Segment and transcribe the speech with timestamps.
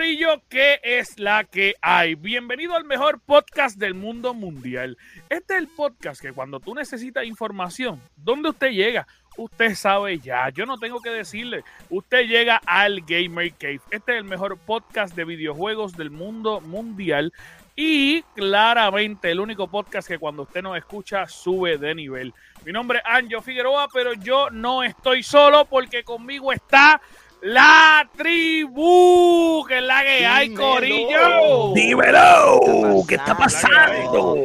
[0.00, 2.14] Corillo, ¿qué es la que hay?
[2.14, 4.96] Bienvenido al mejor podcast del mundo mundial.
[5.28, 9.06] Este es el podcast que cuando tú necesitas información, ¿dónde usted llega?
[9.36, 13.82] Usted sabe ya, yo no tengo que decirle, usted llega al Gamer Cave.
[13.90, 17.34] Este es el mejor podcast de videojuegos del mundo mundial
[17.76, 22.32] y claramente el único podcast que cuando usted nos escucha sube de nivel.
[22.64, 27.02] Mi nombre es Anjo Figueroa, pero yo no estoy solo porque conmigo está
[27.42, 31.72] la tribu, que es la que hay, Corillo.
[31.74, 34.36] Dímelo, ¿qué está pasando?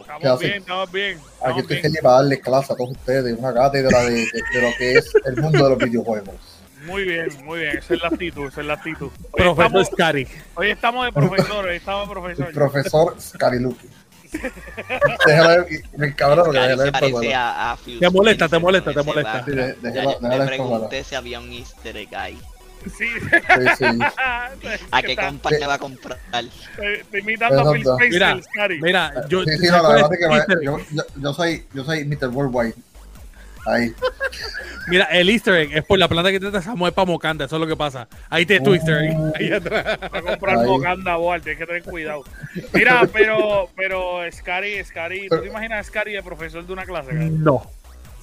[0.00, 1.18] Estamos bien, estamos bien.
[1.44, 4.76] Aquí estoy feliz para darle clase a todos ustedes, una cátedra de, de, de, lo
[4.76, 6.34] que es el mundo de los videojuegos.
[6.86, 9.10] Muy bien, muy bien, esa es la actitud, esa es la actitud.
[9.32, 10.28] Hoy Profesor estamos, Scary.
[10.54, 12.46] hoy estamos de profesor, hoy estamos de profesor.
[12.46, 13.88] El profesor Scariluki.
[15.26, 16.92] Déjala, me cabrón que déjala programa.
[17.34, 19.44] a, Te molesta, te molesta, te molesta.
[19.44, 19.82] Sí, background.
[19.82, 22.38] de- Ya déjala- yo déjala le el pregunté si había un easter egg ahí.
[22.96, 23.06] Sí.
[23.08, 23.84] Sí, sí.
[24.92, 26.18] ¿A qué compañía va a comprar?
[26.32, 28.04] Estoy estoy imitando a Phil Exacto.
[28.04, 29.10] Spencer, Mira.
[29.12, 29.44] Mira, yo.
[29.44, 30.64] Sí, sí, no, ¿sabes la cuál verdad es es que Easter me- egg?
[30.64, 32.28] yo, yo, yo soy, yo soy Mr.
[32.28, 32.74] Worldwide.
[33.68, 33.94] Ahí.
[34.88, 37.60] Mira, el Easter egg es por la planta que te Samuel para Mocanda, eso es
[37.60, 38.08] lo que pasa.
[38.30, 39.16] Ahí te tu Easter egg.
[39.38, 39.98] Ahí atrás.
[40.12, 40.66] Va a comprar Ahí.
[40.66, 42.24] Bocanda Boal, tienes que tener cuidado.
[42.72, 47.10] Mira, pero, pero Scary, Scary, ¿tú te imaginas a Scary de profesor de una clase?
[47.10, 47.24] cara?
[47.30, 47.70] No.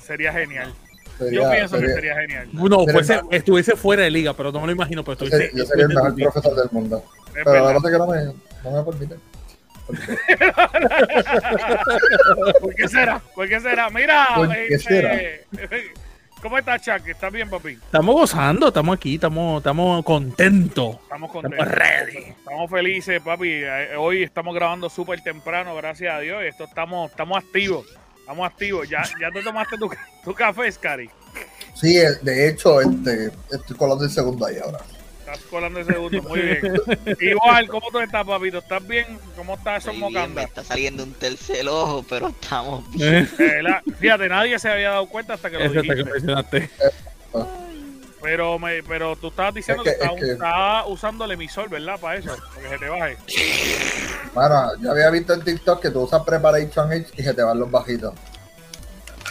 [0.04, 0.74] Sería genial.
[1.20, 2.50] Yo Sería- pienso que sería- genial.
[2.52, 3.30] No, fuese, no.
[3.31, 5.03] estuviese fuera de liga, pero no me lo imagino.
[5.03, 7.03] Pero yo estuviese, sería, yo sería el mejor profesor del mundo.
[7.28, 7.74] Es Pero la verdad.
[7.74, 9.16] verdad es que no me, no me permite.
[12.62, 13.19] ¿Por qué será?
[13.34, 13.90] ¿Por qué será?
[13.90, 15.46] Mira, ¿Por qué este,
[16.41, 17.07] ¿cómo estás, Chuck?
[17.07, 17.73] ¿Estás bien, papi?
[17.73, 20.97] Estamos gozando, estamos aquí, estamos, estamos contentos.
[21.03, 21.59] Estamos contentos.
[21.59, 22.18] Estamos ready.
[22.18, 23.50] Estamos felices, papi.
[23.51, 26.44] Eh, Hoy estamos grabando súper temprano, gracias a Dios.
[26.44, 27.85] Esto estamos, estamos activos.
[28.19, 28.90] Estamos activos.
[28.90, 29.90] ¿Ya, ya te tomaste tu,
[30.24, 31.09] tu café, Scary?
[31.75, 34.79] Sí, eh, de hecho, este, estoy colando el segundo ahí ahora.
[35.35, 36.59] Estás colando el segundo, muy bien.
[37.19, 38.57] Igual, ¿cómo tú estás, papito?
[38.59, 39.19] ¿Estás bien?
[39.35, 39.96] ¿Cómo estás esos
[40.29, 43.29] me está saliendo un tercer ojo, pero estamos bien.
[43.40, 46.03] Eh, la- fíjate, nadie se había dado cuenta hasta que lo dijiste.
[46.03, 46.69] mencionaste.
[48.22, 51.31] Pero, me, pero tú estabas diciendo Es que, que- estabas es que- estabas usando el
[51.31, 52.00] emisor, ¿verdad?
[52.00, 53.18] Para eso, para que se te baje.
[54.34, 57.59] Mano, yo había visto en TikTok que tú usas Preparation H y se te van
[57.59, 58.13] los bajitos.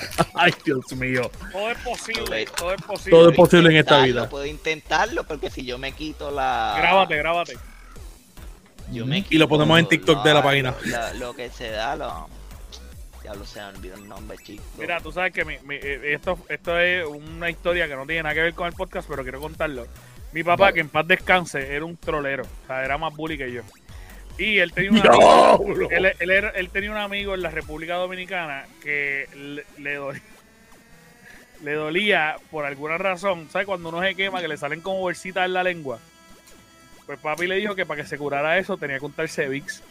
[0.35, 1.31] Ay, Dios mío.
[1.53, 3.11] Todo es posible, todo es posible.
[3.11, 4.29] Todo es posible en esta vida.
[4.29, 6.75] Puedo intentarlo porque si yo me quito la.
[6.79, 7.59] Grábate, grábate.
[8.93, 10.75] Yo me Y lo ponemos en TikTok de la página.
[10.85, 12.29] Lo, lo que se da, lo.
[13.25, 14.63] Ya lo se me olvidó el nombre, chico.
[14.79, 18.23] Mira, tú sabes que mi- mi- eh, esto, esto es una historia que no tiene
[18.25, 19.87] nada que ver con el podcast, pero quiero contarlo.
[20.33, 20.75] Mi papá, Vale.
[20.75, 22.43] que en paz descanse, era un trolero.
[22.45, 23.63] O sea, era más bully que yo.
[24.39, 27.95] Y él tenía un amigo, él, él era- él tenía un amigo en la República
[27.95, 30.23] Dominicana que le, le dolía,
[31.63, 33.49] le dolía por alguna razón.
[33.51, 33.67] ¿Sabes?
[33.67, 35.99] Cuando uno se quema, que le salen como bolsitas en la lengua.
[37.07, 39.83] Pues papi le dijo que para que se curara eso tenía que untarse Vicks.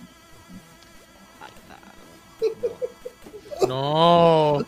[3.67, 4.59] No.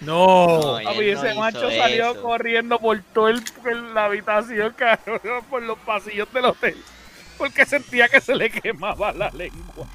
[0.00, 0.78] No.
[0.78, 2.22] No, Papi, no ese macho salió eso.
[2.22, 6.76] corriendo por por la habitación, cabrón, por los pasillos del hotel.
[7.38, 9.86] Porque sentía que se le quemaba la lengua.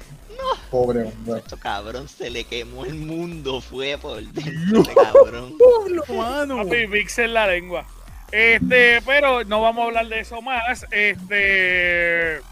[0.70, 1.38] Pobre hombre.
[1.38, 5.54] Esto cabrón se le quemó el mundo, fue por dentro, ese cabrón.
[5.58, 6.56] Pablo, mano.
[6.64, 7.86] Papi, Vicks en la lengua.
[8.30, 10.84] Este, pero no vamos a hablar de eso más.
[10.90, 12.38] Este.
[12.38, 12.42] Lo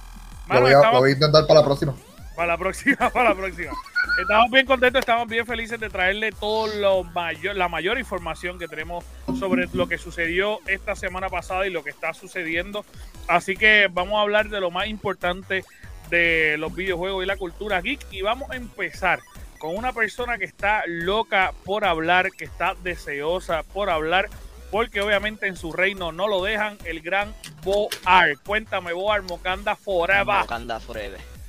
[0.46, 1.94] Mano, voy, a, estamos- lo voy a intentar para la próxima.
[2.36, 3.72] Para la próxima, para la próxima.
[4.20, 8.68] Estamos bien contentos, estamos bien felices de traerle todo lo mayor, la mayor información que
[8.68, 9.04] tenemos
[9.38, 12.84] sobre lo que sucedió esta semana pasada y lo que está sucediendo.
[13.28, 15.64] Así que vamos a hablar de lo más importante
[16.10, 18.00] de los videojuegos y la cultura geek.
[18.10, 19.20] Y vamos a empezar
[19.58, 24.28] con una persona que está loca por hablar, que está deseosa por hablar,
[24.70, 28.36] porque obviamente en su reino no lo dejan, el gran Boar.
[28.44, 30.42] Cuéntame, Boar, Mocanda Forever.
[30.42, 31.39] Wakanda Forever.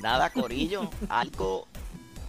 [0.00, 1.66] Nada, Corillo, algo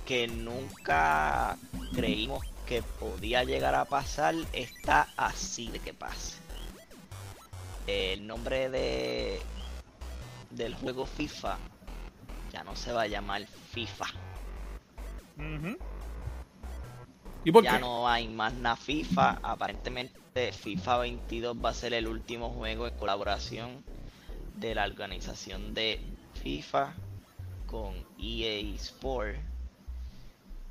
[0.06, 1.58] que nunca
[1.94, 6.38] creímos que podía llegar a pasar está así de que pase.
[7.88, 9.42] El nombre de
[10.50, 11.58] del juego FIFA
[12.52, 14.06] ya no se va a llamar FIFA.
[17.46, 17.80] ¿Y por ya qué?
[17.80, 19.40] no hay más nada FIFA.
[19.42, 23.84] Aparentemente FIFA 22 va a ser el último juego de colaboración
[24.58, 26.02] de la organización de
[26.44, 26.94] FIFA
[27.72, 29.38] con EA Sport.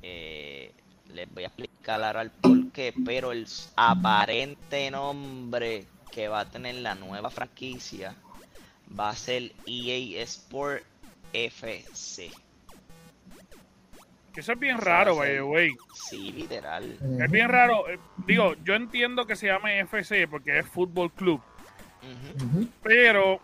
[0.03, 0.71] Eh,
[1.13, 6.75] les voy a explicar ahora el porqué, pero el aparente nombre que va a tener
[6.75, 8.15] la nueva franquicia
[8.97, 10.83] va a ser EA Sport
[11.33, 12.29] FC.
[14.33, 15.75] Que eso es bien raro, way.
[15.93, 16.97] Sí, literal.
[17.19, 17.89] Es bien raro.
[17.89, 21.41] eh, Digo, yo entiendo que se llame FC porque es fútbol club.
[22.81, 23.41] Pero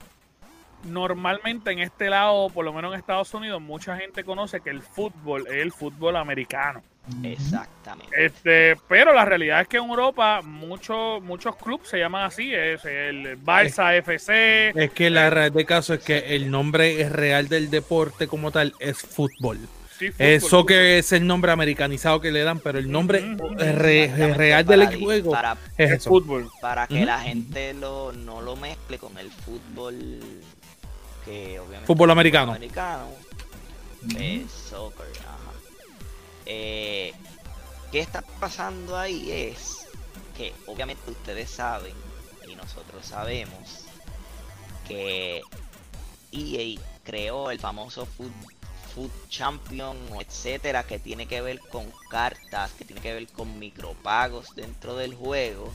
[0.88, 4.82] normalmente en este lado, por lo menos en Estados Unidos, mucha gente conoce que el
[4.82, 6.82] fútbol es el fútbol americano.
[7.24, 8.26] Exactamente.
[8.26, 12.84] Este, pero la realidad es que en Europa muchos muchos clubes se llaman así, es
[12.86, 14.74] el Barça FC.
[14.76, 18.74] Es que la realidad del caso es que el nombre real del deporte como tal
[18.80, 19.58] es fútbol.
[19.98, 23.20] sí, El fútbol, soccer es el nombre americanizado que le dan, pero el nombre
[23.60, 26.10] eh, re- real del juego Para, es eso.
[26.10, 26.50] fútbol.
[26.62, 30.20] para que la gente lo, no lo mezcle con el fútbol
[31.28, 32.54] que obviamente Fútbol americano.
[32.54, 33.10] americano
[34.16, 35.52] eh, soccer ajá.
[36.46, 37.14] Eh,
[37.92, 39.30] ¿qué está pasando ahí?
[39.32, 39.88] es
[40.38, 41.94] que obviamente ustedes saben
[42.48, 43.86] y nosotros sabemos
[44.88, 45.42] que
[46.32, 48.32] EA creó el famoso Food,
[48.94, 54.56] Food Champion, etcétera, que tiene que ver con cartas, que tiene que ver con micropagos
[54.56, 55.72] dentro del juego.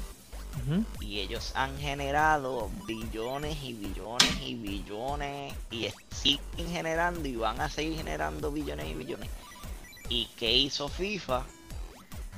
[1.00, 7.68] Y ellos han generado billones y billones y billones y siguen generando y van a
[7.68, 9.30] seguir generando billones y billones.
[10.08, 11.44] ¿Y qué hizo FIFA?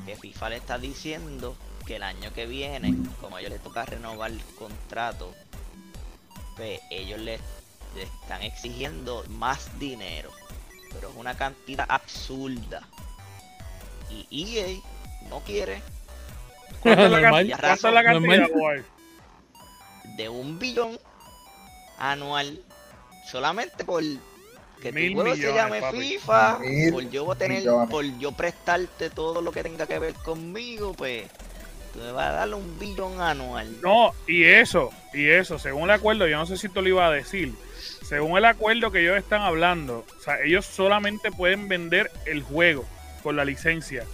[0.07, 1.57] Que FIFA le está diciendo
[1.87, 5.35] que el año que viene, como a ellos les toca renovar el contrato,
[6.57, 7.39] pues ellos le,
[7.95, 10.31] le están exigiendo más dinero.
[10.93, 12.87] Pero es una cantidad absurda.
[14.11, 14.81] Y EA
[15.29, 15.83] no quiere
[16.81, 17.61] ¿Cuánto es la, cuánto es
[18.05, 18.83] cantidad, boy?
[20.17, 20.99] de un billón
[21.99, 22.61] anual
[23.31, 24.03] solamente por
[24.83, 25.99] que tu Mil juego se llame papi.
[25.99, 27.91] FIFA, Mil por yo tener, millones.
[27.91, 31.27] por yo prestarte todo lo que tenga que ver conmigo, pues
[31.93, 33.81] tú me vas a dar un billón anual.
[33.81, 37.07] No, y eso, y eso, según el acuerdo, yo no sé si te lo iba
[37.07, 37.55] a decir,
[38.07, 42.85] según el acuerdo que ellos están hablando, o sea, ellos solamente pueden vender el juego
[43.23, 44.05] con la licencia.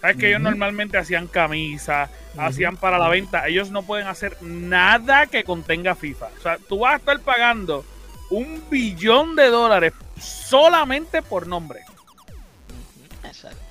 [0.00, 5.26] Sabes que ellos normalmente hacían camisas, hacían para la venta, ellos no pueden hacer nada
[5.26, 6.28] que contenga FIFA.
[6.38, 7.84] O sea, tú vas a estar pagando
[8.30, 11.80] un billón de dólares solamente por nombre.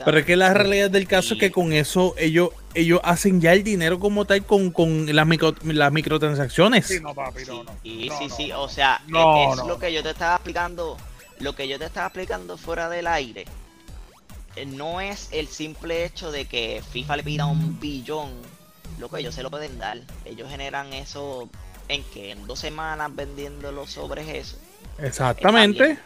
[0.06, 3.54] Pero es que la realidad del caso es que con eso ellos ellos hacen ya
[3.54, 6.86] el dinero como tal con, con las, micro, las microtransacciones.
[6.86, 7.72] Sí, no, papi, Sí, no, no.
[7.84, 8.62] sí, no, sí, no.
[8.62, 9.68] o sea, No, es no.
[9.68, 10.96] lo que yo te estaba explicando,
[11.40, 13.46] lo que yo te estaba explicando fuera del aire.
[14.66, 18.32] No es el simple hecho de que FIFA le pida un billón,
[19.00, 20.00] lo que ellos se lo pueden dar.
[20.26, 21.50] Ellos generan eso
[21.90, 24.58] en que en dos semanas vendiendo los sobres eso.
[25.00, 25.98] Exactamente.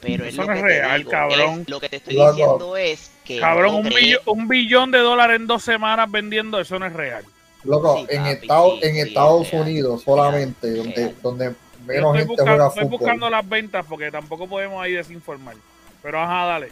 [0.00, 1.60] Pero es Eso lo no que es te real, digo, cabrón.
[1.62, 2.30] es- lo que te estoy Loco.
[2.30, 6.60] diciendo es que Cabrón, no un, billo- un billón de dólares en dos semanas vendiendo,
[6.60, 7.24] eso no es real.
[7.64, 11.14] Loco, Sí, en, papi, Estados, sí, en sí, Estados real, Unidos solamente, real, donde, real.
[11.20, 11.54] donde
[11.84, 12.98] menos estoy, gente buscando, juega estoy fútbol.
[12.98, 15.56] buscando las ventas porque tampoco podemos ahí desinformar.
[16.00, 16.68] Pero ajá, dale.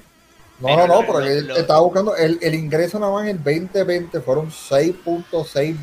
[0.59, 3.37] No, Pero no, no, lo- pero lo- estaba buscando el, el ingreso nada más en
[3.37, 5.77] el 2020 fueron 6.6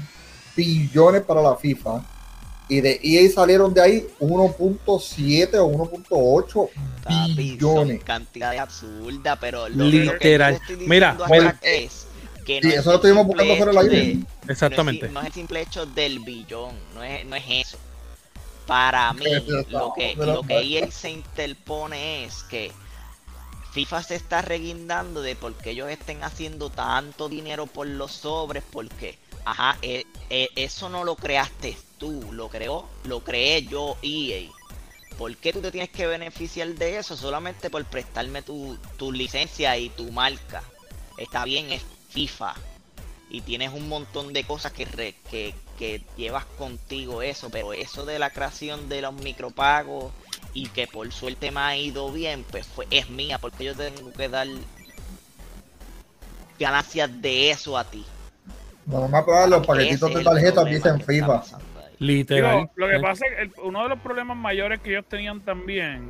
[0.56, 2.03] billones para la FIFA
[2.70, 6.70] y de EA salieron de ahí 1.7 o 1.8
[7.03, 7.98] Papi, billones.
[7.98, 10.53] son cantidades absurdas, pero lo, Literal.
[10.53, 12.08] lo que Mira, bueno, es
[12.46, 14.06] que sí, es eso lo el estuvimos buscando fuera del aire.
[14.46, 15.01] de- Exactamente.
[15.01, 17.77] No es, no es el simple hecho del billón, no es, no es eso.
[18.65, 19.25] Para mí,
[19.70, 22.72] lo que, lo que EA se interpone es que
[23.74, 28.63] FIFA se está reguindando de por qué ellos estén haciendo tanto dinero por los sobres,
[28.72, 34.50] porque, ajá, eh, eh, eso no lo creaste tú, lo creó, lo creé yo, EA.
[35.18, 39.75] ¿Por qué tú te tienes que beneficiar de eso solamente por prestarme tu, tu licencia
[39.77, 40.63] y tu marca?
[41.18, 42.53] Está bien, es FIFA.
[43.32, 48.06] Y tienes un montón de cosas que, re- que, que llevas contigo eso, pero eso
[48.06, 50.12] de la creación de los micropagos
[50.53, 54.12] y que por suerte me ha ido bien, pues fue, es mía, porque yo tengo
[54.13, 54.48] que dar
[56.60, 58.05] ganancias de eso a ti.
[58.86, 61.43] No me acuerdo, los paquetitos de tarjetas dicen FIFA.
[62.00, 62.57] Literal.
[62.57, 65.39] Digo, lo que pasa es que el- uno de los problemas mayores que ellos tenían
[65.41, 66.10] también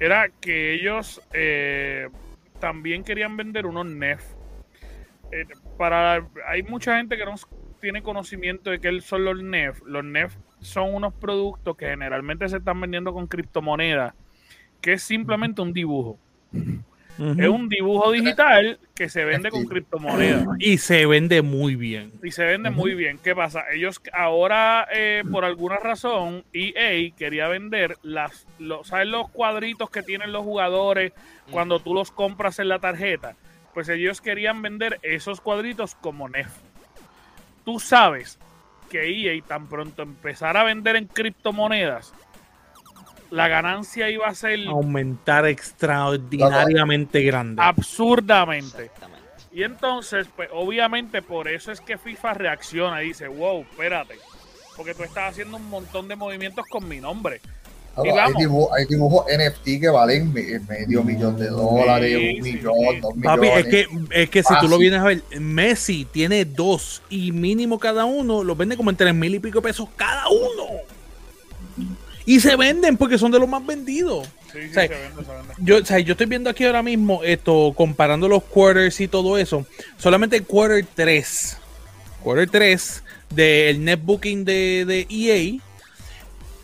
[0.00, 2.08] era que ellos eh,
[2.60, 4.22] también querían vender unos NEF.
[5.30, 7.34] Eh, para, hay mucha gente que no
[7.80, 9.80] tiene conocimiento de qué son los NEF.
[9.84, 14.14] Los NEF son unos productos que generalmente se están vendiendo con criptomonedas
[14.82, 16.18] que es simplemente un dibujo.
[17.18, 20.46] Es un dibujo digital que se vende con criptomonedas.
[20.58, 22.10] Y se vende muy bien.
[22.22, 23.18] Y se vende muy bien.
[23.22, 23.64] ¿Qué pasa?
[23.72, 30.02] Ellos ahora, eh, por alguna razón, EA quería vender las, los, ¿sabes los cuadritos que
[30.02, 31.12] tienen los jugadores
[31.50, 33.36] cuando tú los compras en la tarjeta?
[33.72, 36.48] Pues ellos querían vender esos cuadritos como NEF.
[37.64, 38.38] Tú sabes
[38.92, 42.12] que EA tan pronto empezara a vender en criptomonedas,
[43.30, 47.62] la ganancia iba a ser aumentar extraordinariamente grande.
[47.62, 48.90] Absurdamente.
[49.50, 54.16] Y entonces, pues obviamente por eso es que FIFA reacciona y dice, wow, espérate,
[54.76, 57.40] porque tú estás haciendo un montón de movimientos con mi nombre.
[57.96, 63.22] Hay, dibujos, NFT que valen medio millón de dólares, un millón, dos millones.
[63.24, 67.32] Papi, es que, es que si tú lo vienes a ver, Messi tiene dos y
[67.32, 70.80] mínimo cada uno, los vende como en tres mil y pico pesos cada uno.
[72.24, 74.28] Y se venden porque son de los más vendidos.
[75.58, 79.38] Yo, o sea, yo estoy viendo aquí ahora mismo esto, comparando los quarters y todo
[79.38, 79.66] eso.
[79.96, 81.56] Solamente el quarter 3,
[82.22, 85.58] quarter 3 del netbooking de, de EA,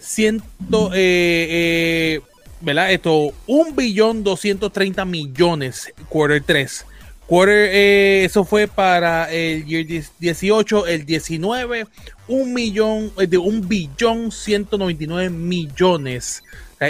[0.09, 2.21] ciento, eh, eh,
[2.61, 2.93] ¿verdad?
[2.93, 6.87] Esto, un billón 230 millones, quarter 3.
[7.27, 11.87] Quarter, eh, eso fue para el 18, el 19,
[12.27, 16.43] un millón, eh, de un billón 199 millones.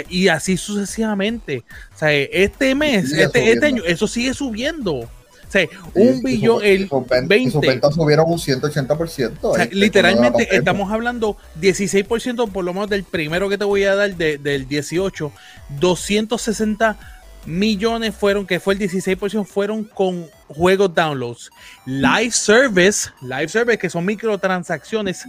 [0.07, 1.63] y así sucesivamente.
[1.95, 5.09] O sea, este mes, este, este, año, eso sigue subiendo.
[5.49, 6.87] O sea, un billón, el
[7.25, 7.51] 20.
[7.51, 9.37] Sus ventas subieron un 180%.
[9.41, 13.95] O sea, literalmente estamos hablando 16% por lo menos del primero que te voy a
[13.95, 15.31] dar del 18,
[15.79, 16.97] 260
[17.45, 21.49] millones fueron, que fue el 16%, fueron con juegos downloads.
[21.85, 25.25] Live Service, Live Service, que son microtransacciones,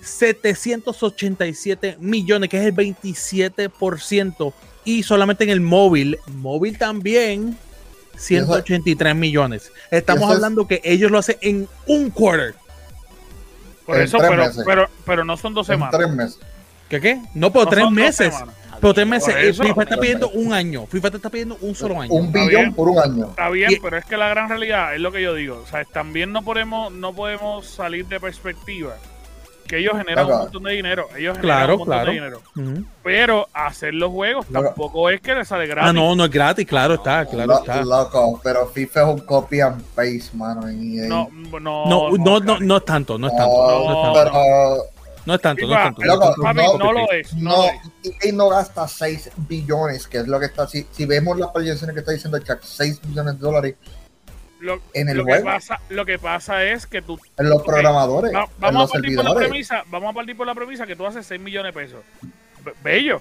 [0.00, 4.52] 787 millones, que es el 27%.
[4.86, 7.56] Y solamente en el móvil, móvil también,
[8.16, 9.72] 183 millones.
[9.90, 12.54] Estamos hablando que ellos lo hacen en un quarter.
[13.86, 15.94] Por eso, pero, pero, pero, no son dos semanas.
[15.94, 16.38] tres meses.
[16.88, 17.20] ¿Qué qué?
[17.34, 18.34] No, pero tres meses.
[18.80, 20.86] Pero te meses, FIFA está pidiendo un año.
[20.86, 22.12] FIFA te está pidiendo un solo año.
[22.12, 23.28] Un billón por un año.
[23.30, 25.62] Está bien, pero es que la gran realidad es lo que yo digo.
[25.64, 28.96] O sea, también no podemos, no podemos salir de perspectiva
[29.64, 31.08] que ellos generan un montón de dinero.
[31.16, 32.42] Ellos generan un montón de dinero.
[33.02, 35.90] Pero hacer los juegos tampoco es que les sale gratis.
[35.90, 37.82] Ah, no, no es gratis, claro está, claro está.
[37.82, 40.68] Loco, pero FIFA es un copy and paste, mano.
[40.68, 43.54] En No, no, no, no, no, no, es tanto, no es tanto.
[43.56, 44.84] No, es tanto.
[45.26, 46.78] No es tanto, no es tanto.
[46.78, 47.32] no, lo es.
[47.34, 47.64] No,
[48.22, 50.66] y no gasta 6 billones, que es lo que está.
[50.66, 53.74] Si, si vemos las proyecciones que está diciendo el chat, 6 billones de dólares
[54.64, 57.18] lo, en el lo Que pasa, lo que pasa es que tú.
[57.36, 58.32] En los programadores.
[58.58, 61.26] vamos, a partir por la premisa, vamos a partir por la premisa que tú haces
[61.26, 62.00] 6 millones de pesos.
[62.82, 63.20] Bello.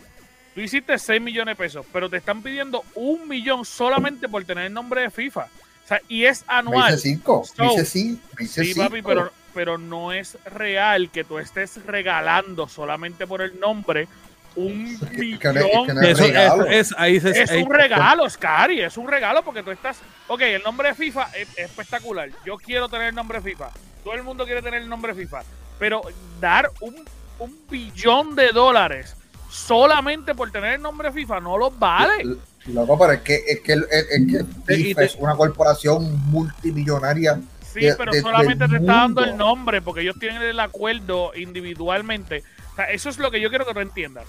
[0.56, 4.66] Tú hiciste 6 millones de pesos, pero te están pidiendo un millón solamente por tener
[4.66, 5.42] el nombre de FIFA.
[5.42, 6.92] O sea, y es anual.
[6.92, 7.44] Me dice 5.
[7.56, 8.20] So, dice sí.
[8.48, 14.08] Sí, papi, pero pero no es real que tú estés regalando solamente por el nombre
[14.56, 16.04] un millón.
[16.04, 20.00] Es, es, ahí es un regalo, Scary, es un regalo porque tú estás.
[20.28, 22.30] Ok, el nombre de FIFA es, espectacular.
[22.46, 23.70] Yo quiero tener el nombre de FIFA.
[24.04, 25.44] Todo el mundo quiere tener el nombre de FIFA.
[25.80, 26.02] Pero
[26.40, 27.04] dar un,
[27.40, 29.16] un billón de dólares
[29.50, 32.38] solamente por tener el nombre de FIFA no lo vale.
[32.66, 34.46] Loco, pero es que, es que, es que
[34.76, 37.40] FIFA es una corporación multimillonaria
[37.74, 42.44] Sí, pero solamente te está dando el nombre porque ellos tienen el acuerdo individualmente.
[42.74, 44.27] O sea, eso es lo que yo quiero que tú entiendas.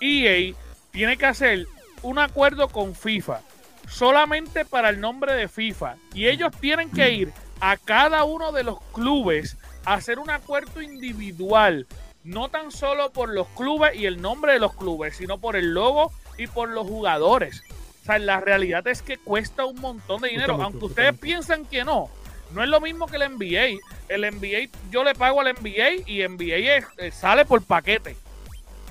[0.00, 0.54] EA
[0.90, 1.66] tiene que hacer
[2.02, 3.40] un acuerdo con FIFA
[3.88, 8.62] solamente para el nombre de FIFA y ellos tienen que ir a cada uno de
[8.62, 11.86] los clubes a hacer un acuerdo individual,
[12.22, 15.72] no tan solo por los clubes y el nombre de los clubes, sino por el
[15.72, 17.62] logo y por los jugadores.
[18.02, 21.84] O sea, la realidad es que cuesta un montón de dinero, aunque ustedes piensan que
[21.84, 22.10] no.
[22.52, 23.80] No es lo mismo que el NBA.
[24.08, 28.16] El NBA, yo le pago al NBA y NBA eh, sale por paquete.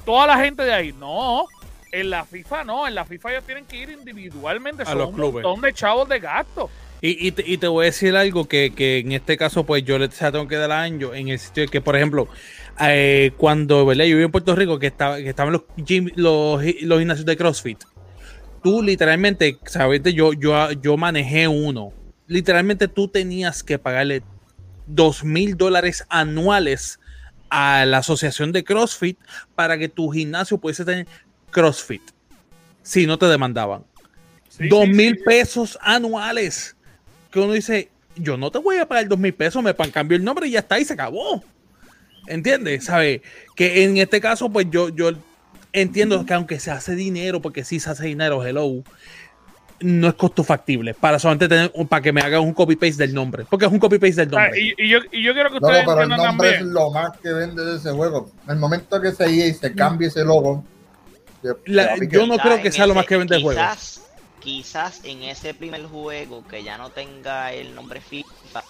[0.06, 0.94] Toda la gente de ahí.
[0.94, 1.46] No,
[1.92, 2.88] en la FIFA no.
[2.88, 4.84] En la FIFA ellos tienen que ir individualmente.
[4.84, 6.70] A los un montón de chavos de gasto.
[7.00, 10.56] Y, te, voy a decir algo que, en este caso, pues yo le tengo que
[10.56, 12.28] dar año en el sitio de que, por ejemplo,
[12.82, 15.62] eh, cuando yo viví en Puerto Rico, que, estaba, que estaban los,
[16.16, 17.84] los, los gimnasios de CrossFit,
[18.64, 21.94] tú literalmente, sabes, yo, yo, yo manejé uno
[22.27, 24.22] literalmente tú tenías que pagarle
[24.86, 27.00] dos mil dólares anuales
[27.50, 29.17] a la asociación de CrossFit
[29.55, 31.07] para que tu gimnasio pudiese tener
[31.51, 32.01] CrossFit.
[32.84, 33.84] Si no te demandaban.
[34.69, 36.75] dos mil pesos anuales.
[37.31, 40.24] Que uno dice, yo no te voy a pagar dos mil pesos, me cambio el
[40.24, 41.43] nombre y ya está, y se acabó.
[42.27, 42.86] ¿Entiendes?
[42.86, 43.22] ¿Sabe?
[43.55, 45.12] Que en este caso, pues yo, yo
[45.72, 48.84] entiendo que aunque se hace dinero, porque sí se hace dinero, hello,
[49.79, 53.13] no es costo factible para solamente tener para que me haga un copy paste del
[53.13, 54.60] nombre porque es un copy paste del nombre.
[54.60, 57.17] Y, y, yo, y yo quiero que ustedes no, pero el nombre es lo más
[57.19, 58.31] que vende de ese juego.
[58.46, 60.63] En el momento que se y se cambie ese logo
[61.65, 63.62] la, yo no creo que sea lo más que vende el juego.
[64.39, 68.63] quizás en ese primer juego que ya no tenga el nombre FIFA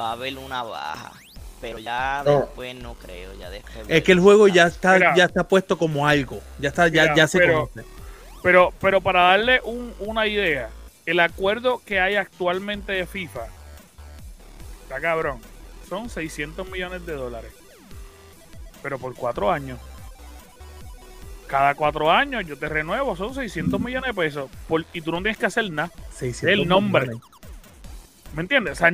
[0.00, 1.12] va a haber una baja.
[1.60, 5.46] Pero ya después no creo ya después es que el juego ya está ya está
[5.48, 6.40] puesto como algo.
[6.58, 7.84] Ya está ya, ya se conoce
[8.44, 10.68] pero, pero para darle un, una idea,
[11.06, 13.46] el acuerdo que hay actualmente de FIFA,
[14.82, 15.40] está cabrón,
[15.88, 17.52] son 600 millones de dólares.
[18.82, 19.78] Pero por cuatro años.
[21.46, 24.50] Cada cuatro años yo te renuevo, son 600 millones de pesos.
[24.92, 25.90] y tú no tienes que hacer nada.
[26.42, 27.08] El nombre.
[28.34, 28.72] ¿Me entiendes?
[28.72, 28.92] O sea,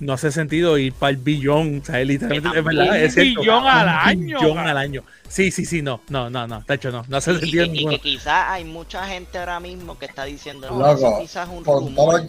[0.00, 1.80] no hace sentido ir para el billón.
[1.82, 3.00] O sea, literalmente es verdad.
[3.00, 4.40] Es billón al año.
[4.40, 5.04] Billón al año.
[5.28, 8.00] Sí, sí, sí, no, no, no, no, de hecho no, no hace sentido y, que
[8.00, 12.26] quizás hay mucha gente ahora mismo que está diciendo, no, eso quizás es un rumor.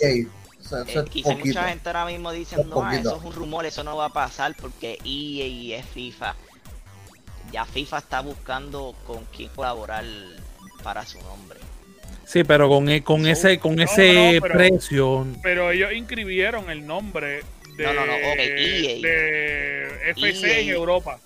[0.00, 0.28] Eh,
[1.10, 4.12] quizás mucha gente ahora mismo diciendo, no, eso es un rumor, eso no va a
[4.12, 6.36] pasar porque EA es FIFA.
[7.50, 10.04] Ya FIFA está buscando con quién colaborar
[10.84, 11.58] para su nombre.
[12.24, 15.26] Sí, pero con, e, con ese con ese precio.
[15.42, 17.42] Pero ellos inscribieron el nombre
[17.76, 19.00] de, no, no, no, okay.
[19.02, 19.08] EA.
[19.08, 21.20] de FC en Europa.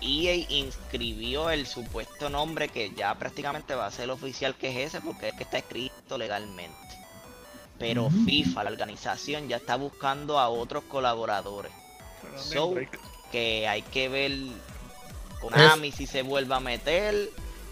[0.00, 5.00] EA inscribió el supuesto nombre que ya prácticamente va a ser oficial que es ese
[5.00, 6.74] porque es que está escrito legalmente.
[7.78, 11.72] Pero FIFA, la organización, ya está buscando a otros colaboradores.
[12.36, 12.74] So,
[13.30, 14.32] que hay que ver
[15.40, 17.14] con Ami si se vuelve a meter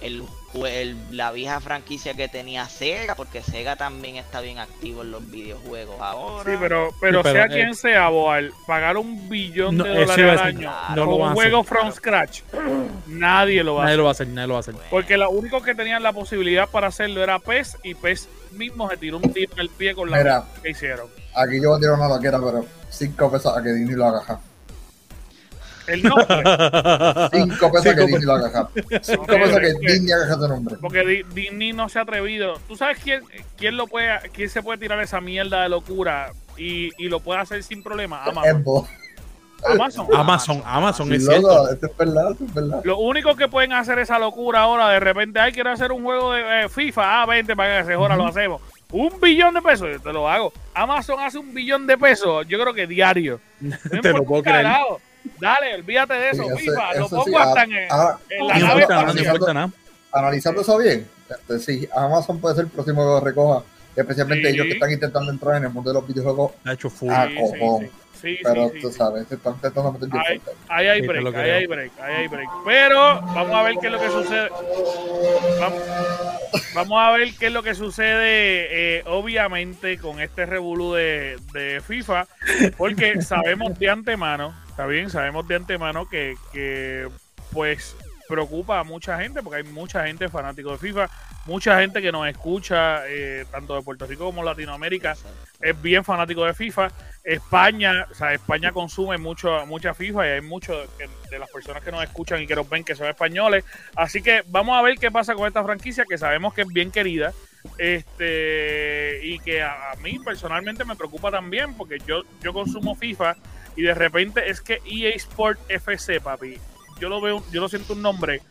[0.01, 0.27] el,
[1.11, 5.97] la vieja franquicia que tenía Sega, porque Sega también está bien activo en los videojuegos
[6.01, 6.51] ahora.
[6.51, 11.17] Sí, pero, pero, sea quien sea, Boal, pagar un billón de dólares al año no
[11.17, 12.43] un juego from scratch,
[13.07, 13.97] nadie lo va a hacer.
[13.99, 14.29] Lo va a hacer.
[14.29, 14.75] Nadie lo va a hacer.
[14.91, 18.97] Porque lo único que tenían la posibilidad para hacerlo era PES y PES mismo se
[18.97, 21.09] tiró un tiro en el pie con la que hicieron.
[21.35, 24.39] Aquí yo voy a tirar una loquera, pero 5 pesos a que Disney lo haga.
[25.87, 26.43] El nombre.
[27.33, 28.69] Cinco pesos que Disney lo haga.
[29.03, 30.77] Cinco pesos que Disney haga ese nombre.
[30.81, 32.55] Porque Disney no se ha atrevido.
[32.67, 33.23] ¿Tú sabes quién,
[33.57, 37.41] quién lo puede, quién se puede tirar esa mierda de locura y, y lo puede
[37.41, 38.25] hacer sin problema?
[38.25, 38.87] Amazon.
[39.65, 40.07] Amazon.
[40.13, 41.71] Amazon, Amazon, es cierto.
[41.71, 42.81] es verdad, es verdad.
[42.85, 46.33] Lo único que pueden hacer esa locura ahora, de repente, hay quiero hacer un juego
[46.33, 48.61] de eh, FIFA, ah, 20 para que se jora, lo hacemos.
[48.93, 50.53] Un billón de pesos, yo te lo hago.
[50.75, 53.41] Amazon hace un billón de pesos, yo creo que diario.
[54.03, 54.67] te lo puedo creer.
[55.41, 56.95] Dale, olvídate de eso, FIFA.
[56.95, 59.73] lo pongo hasta en, ah, en la nave analizando,
[60.13, 63.63] analizando eso bien, este, sí, Amazon puede ser el próximo que recoja,
[63.97, 67.11] especialmente ellos que están intentando entrar en el mundo de los videojuegos ha hecho full.
[67.11, 67.29] a.
[68.25, 70.23] Sí, pero tú sabes, se están intentando meter bien
[70.69, 72.49] ahí, hay break, ahí hay break, ahí hay break.
[72.65, 74.49] Pero vamos a ver qué es lo que sucede.
[75.61, 75.83] Vamos,
[76.75, 81.83] vamos a ver qué es lo que sucede, eh, obviamente, con este revolú de, de
[81.87, 82.27] FIFA,
[82.79, 87.09] porque sabemos de antemano Está bien, sabemos de antemano que, que
[87.53, 87.97] pues
[88.29, 91.09] preocupa a mucha gente, porque hay mucha gente fanático de FIFA,
[91.47, 95.17] mucha gente que nos escucha, eh, tanto de Puerto Rico como Latinoamérica,
[95.61, 96.89] es bien fanático de FIFA.
[97.23, 100.89] España, o sea, España consume mucho, mucha FIFA y hay muchos
[101.31, 103.65] de las personas que nos escuchan y que nos ven que son españoles.
[103.97, 106.91] Así que vamos a ver qué pasa con esta franquicia, que sabemos que es bien
[106.91, 107.33] querida.
[107.79, 113.37] Este, y que a, a mí personalmente me preocupa también, porque yo, yo consumo FIFA
[113.77, 116.59] y de repente es que EA Sport FC, papi,
[117.01, 118.43] yo lo veo, yo lo siento un nombre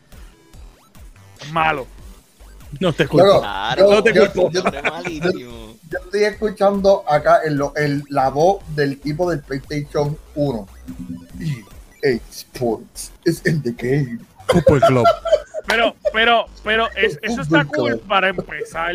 [1.52, 1.86] malo.
[2.80, 3.42] No te escucho.
[3.78, 10.18] no te yo, yo, estoy escuchando acá el, el, la voz del tipo del PlayStation
[10.34, 10.68] 1.
[11.40, 14.18] EA Sports is in the game.
[14.46, 15.06] Club.
[15.66, 18.94] Pero, pero, pero eso está cool para empezar.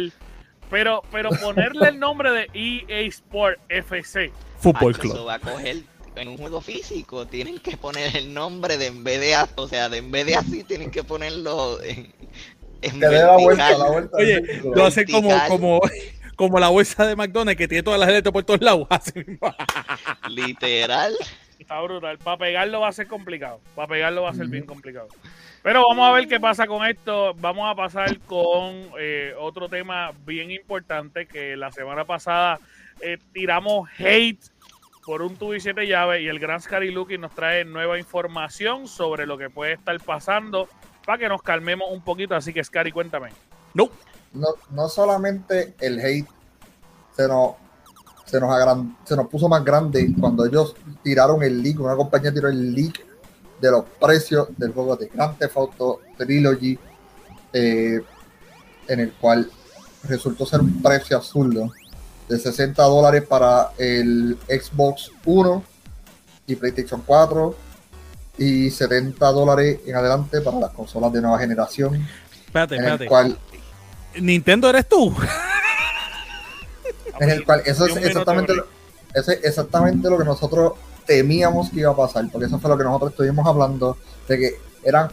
[0.69, 4.31] Pero, pero ponerle el nombre de EA Sport FC.
[4.59, 5.13] Fútbol Club.
[5.13, 5.77] Eso va a coger
[6.19, 9.89] en un juego físico tienen que poner el nombre de en vez de o sea,
[9.89, 12.13] de en vez de así tienen que ponerlo en,
[12.82, 14.17] en la vuelta, la vuelta.
[14.17, 15.82] Oye, lo hacen como, como,
[16.36, 18.88] como la bolsa de McDonald's que tiene todas las letras por todos lados.
[20.29, 21.13] Literal.
[21.60, 22.17] Está brutal.
[22.17, 23.60] Para pegarlo va a ser complicado.
[23.75, 25.08] Para pegarlo va a ser bien complicado.
[25.62, 27.34] Pero vamos a ver qué pasa con esto.
[27.36, 32.60] Vamos a pasar con eh, otro tema bien importante que la semana pasada
[33.01, 34.39] eh, tiramos hate
[35.09, 38.87] por un tubo y siete llaves y el gran Scary Lucky nos trae nueva información
[38.87, 40.69] sobre lo que puede estar pasando
[41.03, 42.35] para que nos calmemos un poquito.
[42.35, 43.31] Así que Scary, cuéntame.
[43.73, 43.89] No.
[44.33, 46.27] No, no solamente el hate
[47.17, 47.55] se nos,
[48.25, 48.53] se, nos
[49.03, 53.03] se nos puso más grande cuando ellos tiraron el leak, una compañía tiró el leak
[53.59, 56.77] de los precios del juego de Grand Theft Auto Trilogy,
[57.51, 57.99] eh,
[58.87, 59.49] en el cual
[60.03, 61.71] resultó ser un precio absurdo
[62.29, 65.61] de 60 dólares para el Xbox One
[66.47, 67.55] y PlayStation 4
[68.37, 72.07] y 70 dólares en adelante para las consolas de nueva generación.
[72.45, 73.03] Espérate, en espérate.
[73.03, 73.37] el cual,
[74.21, 75.13] Nintendo eres tú.
[77.19, 78.65] en el cual eso es exactamente, lo-
[79.13, 80.73] eso es exactamente lo que nosotros
[81.05, 84.51] temíamos que iba a pasar, porque eso fue lo que nosotros estuvimos hablando, de que
[84.83, 85.09] eran,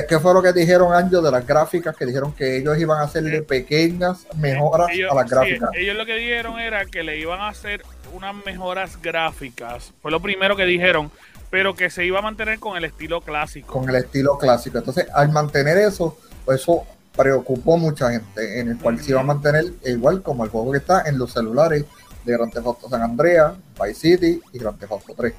[0.00, 1.96] ¿qué, qué fue lo que dijeron Anjo de las gráficas?
[1.96, 5.70] Que dijeron que ellos iban a hacerle pequeñas mejoras Ellos, a las sí, gráficas.
[5.74, 9.92] ellos lo que dijeron era que le iban a hacer unas mejoras gráficas.
[10.02, 11.10] Fue lo primero que dijeron,
[11.50, 13.72] pero que se iba a mantener con el estilo clásico.
[13.72, 14.78] con el estilo clásico.
[14.78, 16.84] Entonces, al mantener eso, pues eso
[17.16, 20.78] preocupó mucha gente, en el cual se iba a mantener igual como el juego que
[20.78, 21.84] está en los celulares
[22.24, 25.32] de Grand Theft Auto San Andreas, Vice City y Grand Theft Auto 3.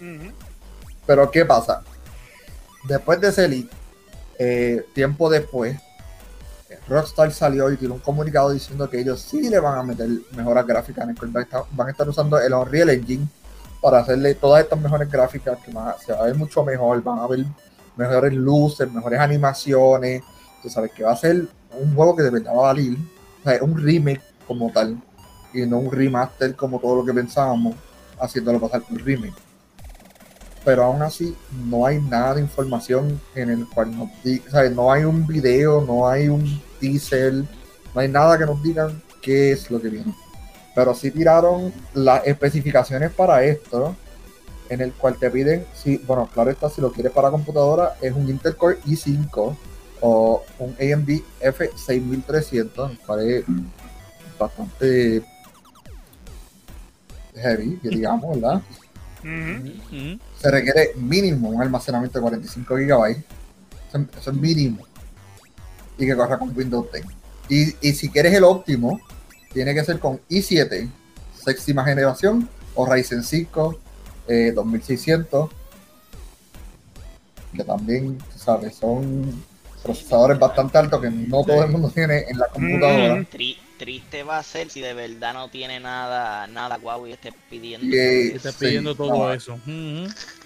[0.00, 0.32] Ujú.
[1.06, 1.82] Pero ¿qué pasa?
[2.84, 3.66] Después de ese leak,
[4.42, 5.78] eh, tiempo después,
[6.88, 10.66] Rockstar salió y tiró un comunicado diciendo que ellos sí le van a meter mejoras
[10.66, 11.32] gráficas, en el
[11.72, 13.26] van a estar- usando el Unreal Engine
[13.82, 17.26] para hacerle todas estas mejores gráficas que se va a ver mucho mejor, van a
[17.26, 17.44] ver
[17.96, 20.22] mejores luces, mejores animaciones,
[20.62, 21.46] tú sabes que va a ser
[21.78, 22.96] un juego que de verdad va a valer,
[23.40, 24.98] o sea, un remake como tal,
[25.52, 27.74] y no un remaster como todo lo que pensábamos,
[28.18, 29.49] haciéndolo pasar por remake
[30.64, 35.04] pero aún así no hay nada de información en el cual nos diga, no hay
[35.04, 37.32] un video, no hay un teaser,
[37.94, 40.14] no hay nada que nos digan qué es lo que viene.
[40.74, 43.96] Pero sí tiraron las especificaciones para esto,
[44.68, 48.14] en el cual te piden, si, bueno, claro está, si lo quieres para computadora, es
[48.14, 49.56] un Intel Core i5
[50.00, 53.44] o un AMD F6300, el cual
[54.38, 55.24] bastante
[57.34, 58.62] heavy, que digamos, ¿verdad?
[59.22, 63.10] Se requiere mínimo un almacenamiento de 45 GB.
[63.88, 64.86] Eso, eso es mínimo.
[65.98, 67.04] Y que corra con Windows 10.
[67.48, 69.00] Y, y si quieres el óptimo,
[69.52, 70.88] tiene que ser con i7,
[71.34, 73.80] séptima generación, o Ryzen 5
[74.28, 75.50] eh, 2600,
[77.54, 79.42] que también, tú sabes, son
[79.82, 83.14] procesadores bastante altos que no todo el mundo tiene en la computadora.
[83.16, 83.26] Mm.
[83.80, 87.32] Tri- triste va a ser si de verdad no tiene nada, nada guau y esté
[87.48, 87.86] pidiendo.
[87.86, 89.58] Y, eh, sí, pidiendo todo eso.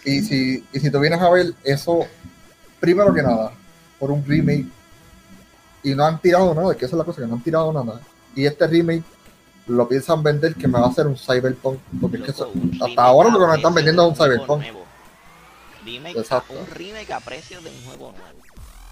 [0.04, 2.06] Y si, y si tú vienes a ver eso,
[2.78, 3.52] primero que nada,
[3.98, 4.66] por un remake,
[5.82, 8.00] y no han tirado nada, que esa es la cosa, que no han tirado nada.
[8.36, 9.02] Y este remake
[9.66, 13.02] lo piensan vender que me va a hacer un cyberpunk, porque es que eso- hasta
[13.02, 14.60] ahora lo que a nos están precio vendiendo de es un cyberpunk.
[14.62, 14.84] nuevo.
[15.84, 16.54] Remake a- Exacto.
[16.54, 18.38] un remake a precio de un juego nuevo.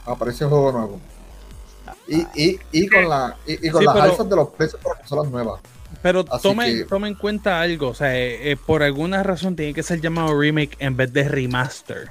[0.05, 1.01] Aparece un juego nuevo.
[2.09, 4.81] Y, y, y con, la, y, y con Sí, las pero- alzas de los precios
[4.83, 5.61] para consolas nuevas.
[6.03, 9.55] Pero Así tomen, que- tomen en cuenta algo, o sea, eh, eh, por alguna razón
[9.57, 12.09] tiene que ser llamado remake en vez de remaster.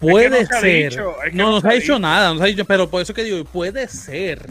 [0.00, 0.90] Puede ser.
[0.90, 1.98] dicho, es que no, no no se ha dicho dicho.
[2.00, 4.48] nada, no se ha dicho, pero por eso que digo, puede ser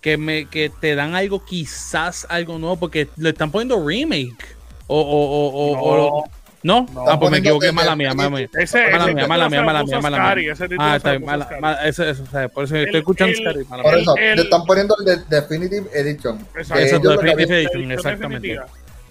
[0.00, 4.56] que me que te dan algo, quizás algo nuevo, porque le están poniendo remake.
[4.86, 6.24] O, o, o, o, o-
[6.66, 6.86] ¿no?
[6.92, 7.02] No.
[7.02, 8.48] ah, pues me Poniendo equivoqué, mala mía, mala mía.
[8.58, 10.52] Ese, Mala ese mía, mala mía, mala mía, mala mía.
[10.52, 13.38] ese Ah, está bien, mala, mala- eso, eso, sea, por eso estoy El- escuchando el-
[13.44, 14.02] Scary, mala Por mía.
[14.02, 16.38] eso, el- le están poniendo el de Definitive Edition.
[16.56, 17.00] Exacto.
[17.00, 18.48] Que Definitive Edition, exactamente.
[18.48, 18.66] definitiva.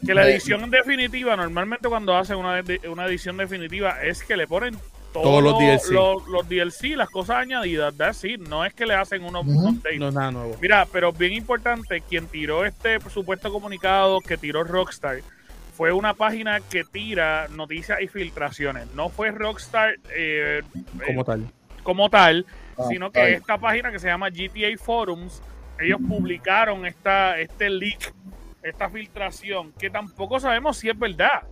[0.05, 4.45] Que la Eh, edición definitiva, normalmente cuando hacen una, una edición definitiva, es que le
[4.47, 4.77] ponen
[5.13, 5.93] todos, Todos los DLC.
[5.93, 7.95] los, los DLC, las cosas añadidas.
[7.95, 8.41] That's it.
[8.41, 9.51] No es que le hacen unos, Ujú.
[9.59, 9.97] unos updates.
[9.97, 10.57] No es nada nuevo.
[10.61, 15.19] Mira, pero bien importante, quien tiró este supuesto comunicado que tiró Rockstar
[15.75, 18.88] fue una página que tira noticias y filtraciones.
[18.93, 20.61] No fue Rockstar eh,
[21.05, 21.51] Como eh, tal.
[21.83, 22.45] como tal,
[22.77, 25.41] Ah, sino que esta página que se llama GTA Forums,
[25.79, 28.13] ellos publicaron esta, este leak,
[28.61, 31.43] esta filtración, que tampoco sabemos si es verdad.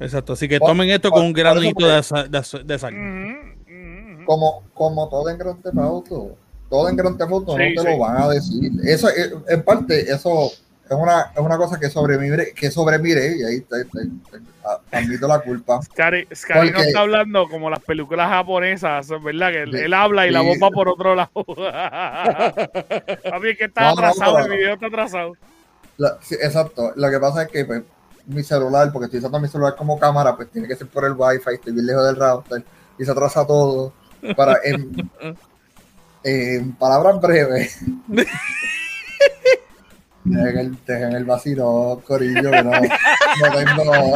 [0.00, 2.94] Exacto, así que tomen esto con un granito de, de, sa- de sal.
[2.94, 4.24] Ujú, ujú.
[4.24, 6.36] como, como todo en Grand Theft Auto.
[6.68, 7.94] Todo en Grand Theft Auto Sí, no te sí.
[7.94, 8.72] lo van a decir.
[8.84, 10.50] Eso, eh, en parte, eso
[10.92, 13.90] es una, es una cosa que sobremire, que sobremire, y ahí te, te-
[14.30, 15.80] te- a- admito la culpa.
[15.82, 19.50] Scary, Scary no está hablando como las películas japonesas, ¿verdad?
[19.52, 20.46] Que él, habla y la sí.
[20.46, 21.30] voz va por otro lado.
[21.74, 25.32] A mí es que está No, no, atrasado, pero- el video está atrasado.
[25.96, 26.92] La- sí, exacto.
[26.96, 27.82] Lo que pasa es que pues,
[28.26, 31.12] mi celular, porque estoy usando mi celular como cámara, pues tiene que ser por el
[31.16, 32.64] wifi, estoy bien lejos del router,
[32.98, 33.92] y se atrasa todo.
[34.36, 35.10] Para, en,
[36.24, 37.80] en palabras breves.
[40.24, 44.14] Dejen el, dejen el vacío, Corillo, que no, no tengo,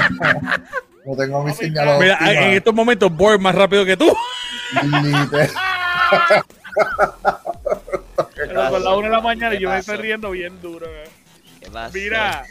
[1.05, 2.33] no tengo mi señal Mira, óptima.
[2.33, 4.16] en estos momentos, Board más rápido que tú.
[8.35, 10.87] Pero con la una de la mañana y ¿Qué yo me estoy riendo bien duro.
[10.87, 11.09] eh.
[11.92, 12.45] Mira,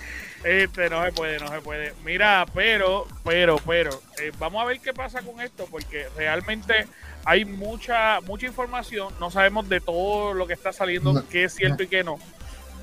[0.44, 1.94] Este, no se puede, no se puede.
[2.04, 3.90] Mira, pero, pero, pero,
[4.22, 6.86] eh, vamos a ver qué pasa con esto, porque realmente
[7.24, 9.14] hay mucha, mucha información.
[9.20, 12.18] No sabemos de todo lo que está saliendo, qué es cierto y qué no.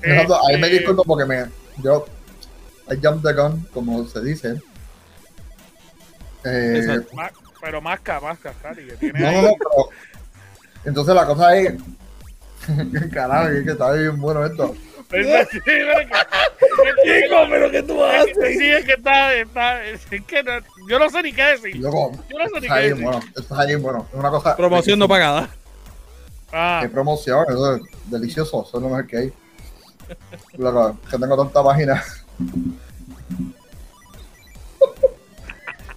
[0.03, 1.45] Ahí me este, disculpo porque me,
[1.81, 2.05] yo,
[2.91, 4.61] I jumped the gun, como se dice.
[6.45, 6.99] Eh,
[7.61, 9.89] pero masca, masca, Cari, que tiene no, no, no, pero
[10.83, 11.73] entonces la cosa es,
[13.13, 14.75] carajo, es que está bien bueno esto.
[15.11, 15.19] Sí,
[15.63, 18.57] pero, pero ¿qué tú haces?
[18.57, 20.53] Sí, es que está, está es que no,
[20.89, 21.79] yo no sé ni qué decir.
[21.79, 22.11] yo no
[22.53, 23.03] sé ni qué decir.
[23.03, 24.55] Bueno, esto es ahí, bueno, es una cosa.
[24.55, 25.49] Promoción no pagada.
[26.51, 26.79] Ah.
[26.81, 29.33] Qué promoción, eso es delicioso, eso es lo mejor que hay.
[30.55, 32.03] Claro, que tengo tanta página.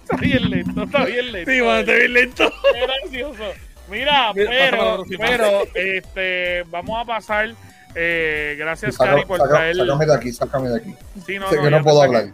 [0.03, 1.51] Está bien lento, está bien lento.
[1.51, 2.53] Sí, bueno, está bien lento.
[2.73, 3.43] Qué gracioso.
[3.89, 7.55] Mira, pero, pero, este, vamos a pasar
[7.95, 9.75] eh, gracias, Cari, por traer.
[9.75, 10.95] Sácame de aquí, sácame de aquí.
[11.25, 12.25] Sí, no, no, no puedo hablar.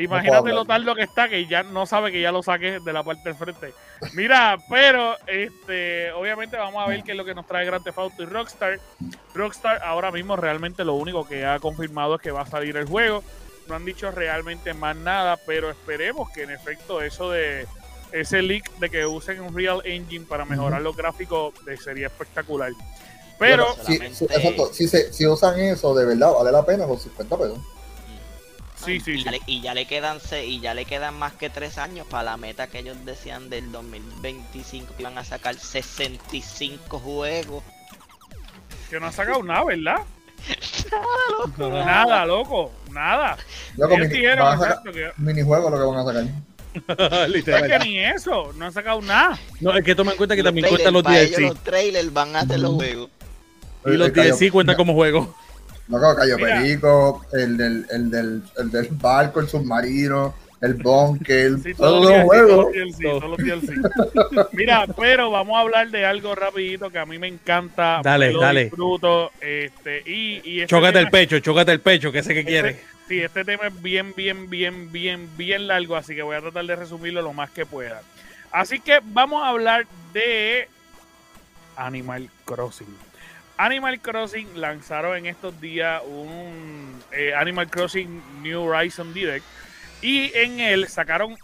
[0.00, 3.02] Imagínate lo tardo que está, que ya no sabe que ya lo saque de la
[3.02, 3.74] parte del frente.
[4.14, 7.98] Mira, pero este, obviamente vamos a ver qué es lo que nos trae Grand Theft
[7.98, 8.80] Auto y Rockstar.
[9.34, 12.86] Rockstar ahora mismo realmente lo único que ha confirmado es que va a salir el
[12.86, 13.22] juego.
[13.68, 17.66] No han dicho realmente más nada, pero esperemos que en efecto eso de
[18.12, 22.72] ese leak de que usen un Real Engine para mejorar los gráficos sería espectacular.
[23.38, 27.36] Pero, si, exacto, si, se, si usan eso, de verdad, vale la pena los 50
[27.36, 27.58] pesos.
[28.84, 31.50] Sí, sí, y, Ya le, y ya le quedan y ya le quedan más que
[31.50, 36.98] tres años para la meta que ellos decían del 2025 que iban a sacar 65
[36.98, 37.62] juegos.
[38.90, 39.98] Que no han sacado nada, ¿verdad?
[40.90, 41.70] nada, loco.
[41.70, 42.72] Nada, loco.
[42.90, 43.36] Nada.
[43.76, 44.60] Loco, mini, dijeron,
[44.92, 45.12] que...
[45.16, 47.28] minijuegos lo que van a sacar.
[47.28, 47.70] Literal.
[47.70, 49.38] Es que ni eso, no han sacado nada.
[49.60, 51.38] No, es que tomen en cuenta que también cuentan los DLC.
[51.38, 53.10] Los trailers van a hacer los juegos.
[53.86, 55.34] Y los DLC cuentan como juego.
[55.88, 61.74] No, Cayo Perico, el del, el, del, el del barco, el submarino, el bunker, sí,
[61.74, 62.68] todos los juegos.
[64.52, 68.00] Mira, pero vamos a hablar de algo rapidito que a mí me encanta.
[68.02, 68.64] Dale, dale.
[68.64, 72.50] Disfruto, este, y, y este chócate el pecho, chócate el pecho, que sé que este,
[72.50, 72.76] quieres.
[73.06, 76.64] Sí, este tema es bien, bien, bien, bien, bien largo, así que voy a tratar
[76.64, 78.00] de resumirlo lo más que pueda.
[78.50, 80.66] Así que vamos a hablar de
[81.76, 82.96] Animal Crossing.
[83.56, 89.46] Animal Crossing lanzaron en estos días un eh, Animal Crossing New Horizon Direct
[90.02, 91.36] y en él sacaron,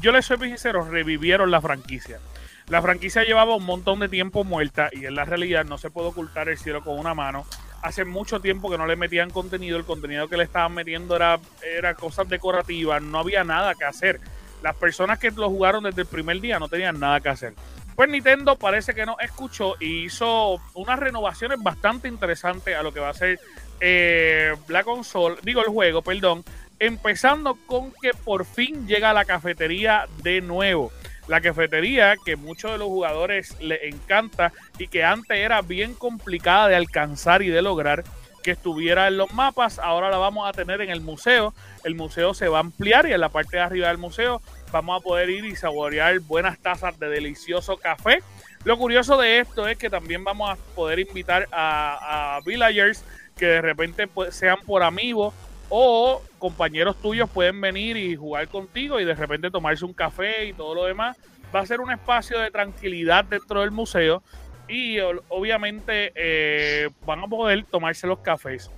[0.00, 2.20] yo les soy sincero, revivieron la franquicia.
[2.68, 6.08] La franquicia llevaba un montón de tiempo muerta y en la realidad no se puede
[6.08, 7.44] ocultar el cielo con una mano.
[7.82, 11.40] Hace mucho tiempo que no le metían contenido, el contenido que le estaban metiendo era,
[11.60, 14.20] era cosas decorativas, no había nada que hacer.
[14.62, 17.54] Las personas que lo jugaron desde el primer día no tenían nada que hacer.
[17.94, 23.00] Pues Nintendo parece que no escuchó y hizo unas renovaciones bastante interesantes a lo que
[23.00, 23.38] va a ser
[23.80, 26.44] eh, la consola, digo el juego, perdón.
[26.78, 30.90] Empezando con que por fin llega la cafetería de nuevo.
[31.28, 36.68] La cafetería que muchos de los jugadores le encanta y que antes era bien complicada
[36.68, 38.02] de alcanzar y de lograr
[38.42, 41.54] que estuviera en los mapas, ahora la vamos a tener en el museo.
[41.84, 45.00] El museo se va a ampliar y en la parte de arriba del museo vamos
[45.00, 48.22] a poder ir y saborear buenas tazas de delicioso café.
[48.64, 53.04] Lo curioso de esto es que también vamos a poder invitar a, villagers
[53.36, 55.34] que de repente sean por amigos
[55.68, 60.52] o compañeros tuyos pueden venir y jugar contigo y de repente tomarse un café y
[60.52, 61.16] todo lo demás.
[61.54, 64.22] Va a ser un espacio de tranquilidad dentro del museo
[64.68, 68.70] y obviamente eh, van a poder tomarse los cafés.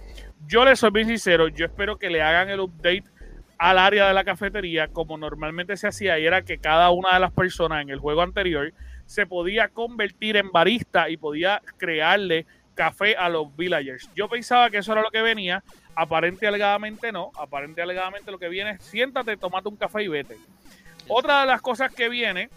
[0.46, 3.04] Yo les soy bien sincero, yo espero que le hagan el update
[3.58, 7.20] al área de la cafetería como normalmente se hacía y era que cada una de
[7.20, 8.72] las personas en el juego anterior
[9.06, 14.10] se podía convertir en barista y podía crearle café a los villagers.
[14.14, 15.62] Yo pensaba que eso era lo que venía,
[15.94, 20.36] aparente alegadamente no, aparente alegadamente lo que viene es siéntate, tomate un café y vete.
[21.08, 22.50] Otra de las cosas que viene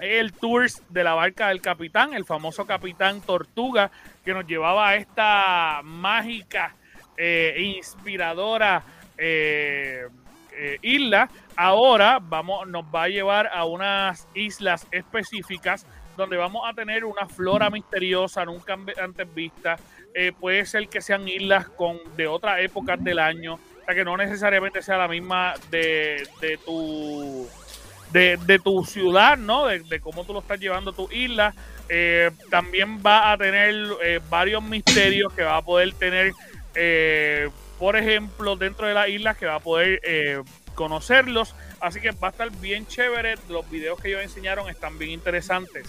[0.00, 3.90] el tour de la barca del capitán, el famoso capitán Tortuga
[4.24, 6.74] que nos llevaba a esta mágica,
[7.16, 8.82] e inspiradora
[9.18, 10.08] eh,
[10.54, 16.74] eh, isla, ahora vamos, nos va a llevar a unas islas específicas donde vamos a
[16.74, 19.76] tener una flora misteriosa, nunca antes vista.
[20.14, 24.16] Eh, puede ser que sean islas con de otras épocas del año, o que no
[24.16, 27.48] necesariamente sea la misma de, de tu
[28.12, 29.66] de, tu ciudad, ¿no?
[29.66, 31.54] De, cómo tú lo estás llevando a tu isla.
[31.88, 33.74] Eh, también va a tener
[34.30, 36.32] varios misterios que va a poder tener
[37.82, 40.40] por ejemplo, dentro de las islas que va a poder eh,
[40.76, 41.52] conocerlos.
[41.80, 43.34] Así que va a estar bien chévere.
[43.48, 45.88] Los videos que ellos enseñaron están bien interesantes.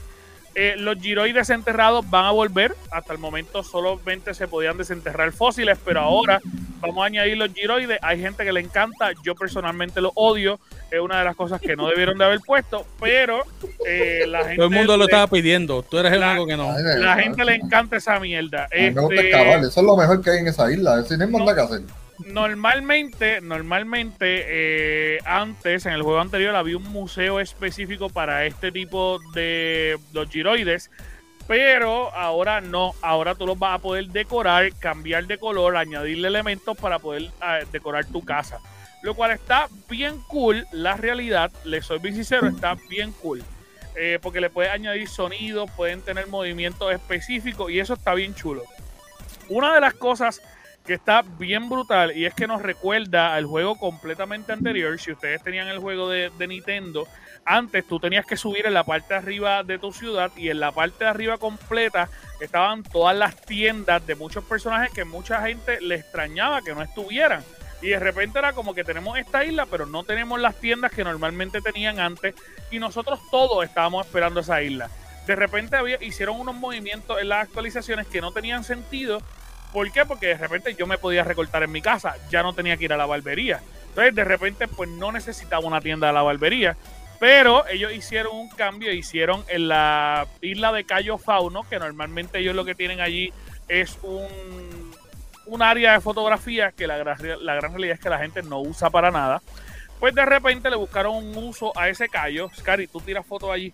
[0.55, 2.75] Eh, los giroides enterrados van a volver.
[2.91, 6.41] Hasta el momento solamente se podían desenterrar fósiles, pero ahora
[6.79, 7.97] vamos a añadir los giroides.
[8.01, 10.59] Hay gente que le encanta, yo personalmente lo odio.
[10.91, 13.43] Es una de las cosas que no debieron de haber puesto, pero
[13.87, 14.57] eh, la gente.
[14.57, 15.81] Todo el mundo lo estaba pidiendo.
[15.81, 16.71] Tú eres el único que no.
[16.79, 18.67] La gente le encanta esa mierda.
[18.69, 20.99] Este, Eso es lo mejor que hay en esa isla.
[20.99, 26.77] Eso no hay nada que hacer normalmente, normalmente eh, antes, en el juego anterior, había
[26.77, 30.89] un museo específico para este tipo de los giroides.
[31.45, 36.77] Pero ahora no, ahora tú los vas a poder decorar, cambiar de color, añadirle elementos
[36.77, 38.59] para poder ah, decorar tu casa.
[39.01, 43.43] Lo cual está bien cool, la realidad, le soy sincero, está bien cool.
[43.95, 48.63] Eh, porque le puedes añadir sonidos, pueden tener movimientos específicos y eso está bien chulo.
[49.49, 50.41] Una de las cosas
[50.85, 54.99] que está bien brutal y es que nos recuerda al juego completamente anterior.
[54.99, 57.07] Si ustedes tenían el juego de, Nintendo,
[57.45, 60.59] antes tú tenías que subir en la parte de arriba de tu ciudad y en
[60.59, 62.09] la parte de arriba completa
[62.41, 67.43] estaban todas las tiendas de muchos personajes que mucha gente le extrañaba que no estuvieran.
[67.81, 71.03] Y de repente era como que tenemos esta isla, pero no tenemos las tiendas que
[71.03, 72.33] normalmente tenían antes.
[72.71, 74.89] Y nosotros todos estábamos esperando esa isla.
[75.27, 79.21] De repente había, hicieron unos movimientos en las actualizaciones que no tenían sentido
[79.73, 80.05] ¿Por qué?
[80.05, 82.93] Porque de repente yo me podía recortar en mi casa, ya no tenía que ir
[82.93, 83.59] a la barbería.
[83.89, 86.77] Entonces, de repente, pues no necesitaba una tienda de la barbería.
[87.19, 92.55] Pero ellos hicieron un cambio, hicieron en la isla de Cayo Fauno, que normalmente ellos
[92.55, 93.33] lo que tienen allí
[93.67, 94.91] es un,
[95.47, 98.89] un área de fotografía que la, la gran realidad es que la gente no usa
[98.89, 99.41] para nada.
[99.99, 102.49] Pues de repente le buscaron un uso a ese callo.
[102.55, 103.73] Scary, tú tiras fotos allí.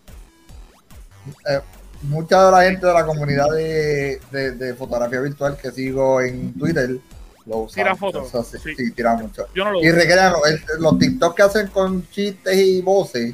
[1.49, 1.59] Eh,
[2.03, 6.97] mucha de la gente de la comunidad de, fotografía virtual que sigo en Twitter
[7.45, 7.83] lo usan.
[7.83, 8.31] Tira fotos.
[8.63, 8.91] sí.
[8.91, 9.47] tira mucho.
[9.55, 10.33] Yo no lo y recrean
[10.79, 13.33] los TikTok que hacen con chistes y voces,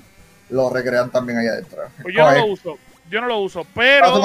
[0.49, 1.81] los recrean también allá adentro.
[2.01, 2.77] Pues yo no lo uso.
[3.07, 4.19] Yo no lo uso, pero.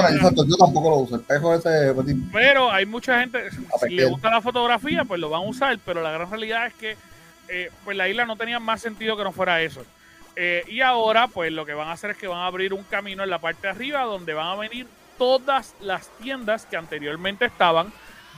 [0.47, 1.17] yo tampoco lo uso.
[1.17, 1.95] El espejo ese.
[2.33, 3.51] Pero hay mucha gente.
[3.81, 5.79] Si le gusta la fotografía, pues lo van a usar.
[5.85, 6.97] Pero la gran realidad es que
[7.49, 9.83] eh, pues la isla no tenía más sentido que no fuera eso.
[10.37, 12.85] Eh, y ahora, pues lo que van a hacer es que van a abrir un
[12.85, 14.87] camino en la parte de arriba donde van a venir
[15.19, 17.93] todas las tiendas que anteriormente estaban.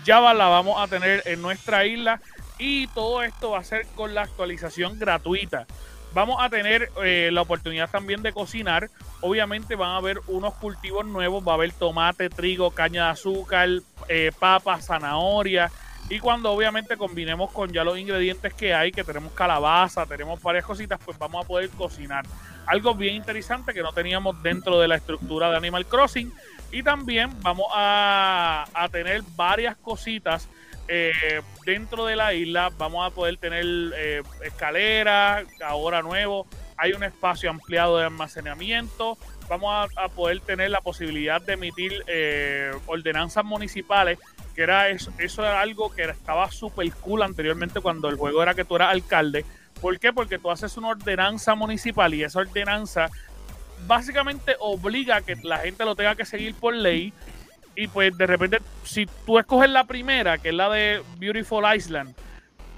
[0.05, 2.21] Ya la vamos a tener en nuestra isla
[2.59, 5.67] y todo esto va a ser con la actualización gratuita.
[6.15, 8.91] Vamos a tener eh, la oportunidad también de cocinar.
[9.21, 11.47] Obviamente van a haber unos cultivos nuevos.
[11.47, 13.69] Va a haber tomate, trigo, caña de azúcar,
[14.09, 15.71] eh, papa, zanahoria
[16.09, 20.65] y cuando obviamente combinemos con ya los ingredientes que hay, que tenemos calabaza, tenemos varias
[20.65, 22.25] cositas, pues vamos a poder cocinar.
[22.67, 26.33] Algo bien interesante que no teníamos dentro de la estructura de Animal Crossing.
[26.71, 30.49] Y también vamos a, tener varias cositas
[30.89, 32.71] eh, dentro de la isla.
[32.79, 33.65] Vamos a poder tener
[33.97, 36.47] eh, escaleras, ahora nuevo.
[36.77, 39.19] Hay un espacio ampliado de almacenamiento.
[39.53, 44.19] Vamos a, poder tener la posibilidad de emitir eh, ordenanzas municipales
[44.55, 48.55] que era eso, eso era algo que estaba súper cool anteriormente cuando el juego era
[48.55, 49.45] que tú eras alcalde.
[49.79, 50.11] ¿Por qué?
[50.11, 53.11] Porque tú haces una ordenanza municipal y esa ordenanza
[53.87, 57.13] básicamente obliga a que la gente lo tenga que seguir por ley.
[57.77, 62.15] Y pues de repente, si tú escoges la primera, que es la de Beautiful Island,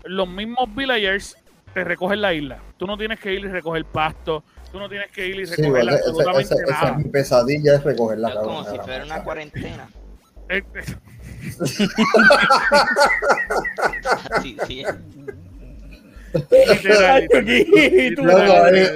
[0.03, 1.37] los mismos villagers
[1.73, 2.59] te recogen la isla.
[2.79, 4.43] Tú no tienes que ir y recoger pasto.
[4.75, 6.99] Tú no tienes que ir y recoger absolutamente nada.
[6.99, 9.89] mi pesadilla es recoger la Como si fuera una cuarentena.
[10.49, 10.83] Eh, eh,
[14.43, 14.83] sí, sí.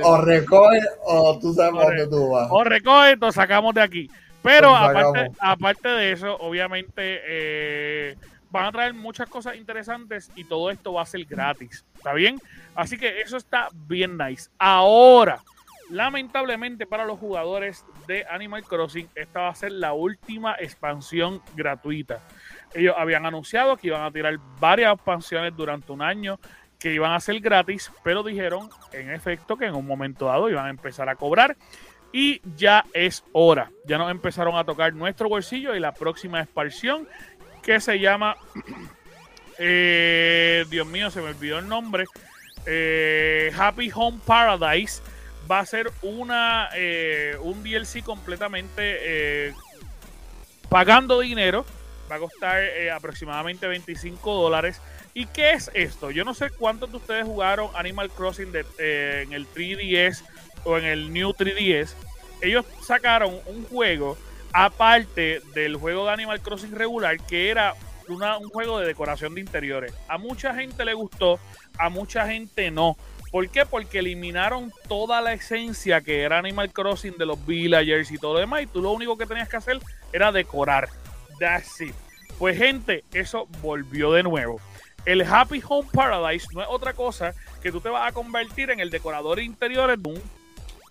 [0.03, 2.49] o recoge o tú sabes dónde tú vas.
[2.51, 4.11] O recoge, lo sacamos de aquí.
[4.43, 8.17] Pero aparte, aparte de eso, obviamente eh,
[8.51, 11.85] van a traer muchas cosas interesantes y todo esto va a ser gratis.
[11.95, 12.41] ¿Está bien?
[12.75, 14.51] Así que eso está bien nice.
[14.59, 15.41] Ahora,
[15.91, 22.21] lamentablemente para los jugadores de Animal Crossing, esta va a ser la última expansión gratuita.
[22.75, 26.39] Ellos habían anunciado que iban a tirar varias expansiones durante un año
[26.79, 30.67] que iban a ser gratis, pero dijeron en efecto que en un momento dado iban
[30.67, 31.57] a empezar a cobrar
[32.13, 33.71] y ya es hora.
[33.85, 37.09] Ya nos empezaron a tocar nuestro bolsillo y la próxima expansión
[37.63, 38.37] que se llama,
[39.59, 42.05] eh, Dios mío, se me olvidó el nombre,
[42.67, 45.03] eh, Happy Home Paradise
[45.51, 49.55] va a ser una eh, un DLC completamente
[50.69, 51.65] pagando dinero
[52.11, 54.81] Va a costar eh, aproximadamente 25 dólares.
[55.13, 56.11] ¿Y qué es esto?
[56.11, 60.23] Yo no sé cuántos de ustedes jugaron Animal Crossing eh, en el 3DS
[60.65, 61.95] o en el New 3DS.
[62.41, 64.17] Ellos sacaron un juego
[64.53, 67.75] aparte del juego de Animal Crossing regular que era
[68.09, 69.93] un juego de decoración de interiores.
[70.09, 71.39] A mucha gente le gustó,
[71.77, 72.97] a mucha gente no.
[73.31, 73.67] ¿Por qué?
[73.67, 78.41] Porque eliminaron toda la esencia que era Animal Crossing de los villagers y todo lo
[78.41, 78.63] demás.
[78.63, 79.79] Y tú lo único que tenías que hacer
[80.13, 80.89] era decorar.
[81.39, 81.95] That's it.
[82.39, 84.61] Pues gente, eso volvió de nuevo.
[85.05, 88.81] El Happy Home Paradise no es otra cosa que tú te vas a convertir en
[88.81, 90.23] el decorador interior de un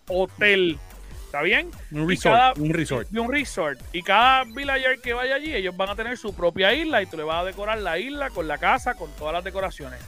[0.07, 0.77] hotel.
[1.25, 1.71] ¿Está bien?
[1.91, 2.57] Un resort.
[2.57, 3.07] un resort.
[3.13, 3.79] un resort.
[3.91, 7.17] Y cada villager que vaya allí, ellos van a tener su propia isla y tú
[7.17, 9.99] le vas a decorar la isla con la casa, con todas las decoraciones.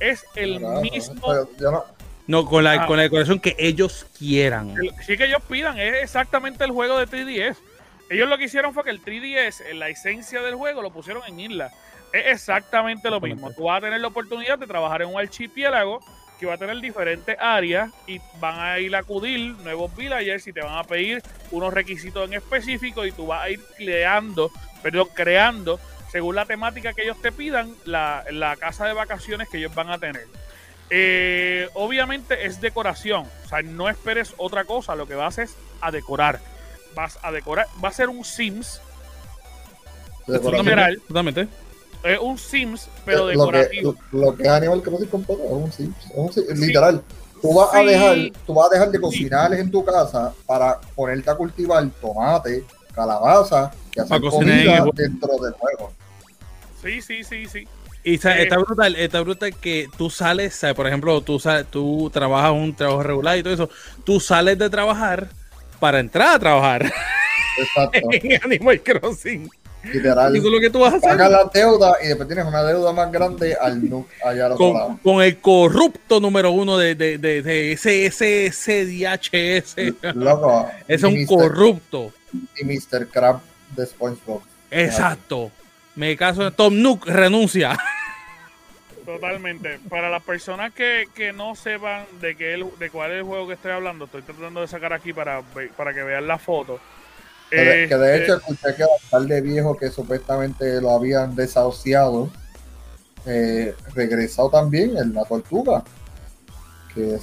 [0.00, 1.34] Es el mismo.
[2.26, 2.86] No, con la, ah.
[2.86, 4.74] con la decoración que ellos quieran.
[5.06, 5.78] Sí, que ellos pidan.
[5.78, 7.56] Es exactamente el juego de 3DS.
[8.10, 11.22] Ellos lo que hicieron fue que el 3DS, en la esencia del juego, lo pusieron
[11.26, 11.70] en isla.
[12.12, 13.50] Es exactamente lo mismo.
[13.52, 16.00] Tú vas a tener la oportunidad de trabajar en un archipiélago
[16.38, 20.52] que va a tener diferentes áreas y van a ir a acudir nuevos villagers y
[20.52, 24.50] te van a pedir unos requisitos en específico y tú vas a ir creando,
[24.82, 25.80] perdón, creando
[26.10, 29.90] según la temática que ellos te pidan la, la casa de vacaciones que ellos van
[29.90, 30.26] a tener.
[30.90, 35.90] Eh, obviamente es decoración, o sea, no esperes otra cosa, lo que vas es a
[35.90, 36.40] decorar.
[36.94, 38.80] Vas a decorar, va a ser un Sims.
[40.26, 41.00] Totalmente.
[41.06, 41.48] Totalmente
[42.02, 43.94] es un Sims, pero decorativo.
[44.12, 45.96] Lo que, es Animal Crossing completo es un Sims.
[46.04, 46.58] Es un Sims.
[46.58, 47.02] Literal.
[47.40, 51.30] Tú vas, a dejar, tú vas a dejar de cocinar en tu casa para ponerte
[51.30, 55.92] a cultivar tomate, calabaza y hacer comida dentro del juego.
[56.82, 57.66] Sí, sí, sí, sí.
[58.04, 61.40] Y eh, está brutal, está brutal que tú sales, por ejemplo, tú,
[61.70, 63.70] tú trabajas un trabajo regular y todo eso,
[64.04, 65.28] tú sales de trabajar
[65.80, 66.92] para entrar a trabajar
[67.58, 67.98] Exacto.
[68.12, 69.50] en Animal Crossing.
[69.84, 70.34] Literal.
[70.34, 71.10] Eso es lo que tú vas a hacer.
[71.10, 73.80] Pagas la deuda y después tienes una deuda más grande al
[74.24, 74.98] allá al con, lado.
[75.02, 80.14] con el corrupto número uno de, de, de, de ese, ese, ese DHS.
[80.16, 80.68] Loco.
[80.88, 82.12] es un corrupto.
[82.60, 83.08] Y Mr.
[83.08, 83.40] Crab
[83.76, 84.42] de SpongeBob.
[84.70, 85.50] Exacto.
[85.94, 87.76] Me caso Tom Nook renuncia.
[89.04, 89.80] Totalmente.
[89.88, 93.48] Para las personas que, que no sepan de, qué el, de cuál es el juego
[93.48, 95.42] que estoy hablando, estoy tratando de sacar aquí para,
[95.76, 96.78] para que vean la foto.
[97.50, 102.30] Que de, este, hecho escuché que un par de viejos que supuestamente lo habían desahuciado,
[103.24, 105.82] eh, regresado también en la tortuga.
[106.94, 107.18] Que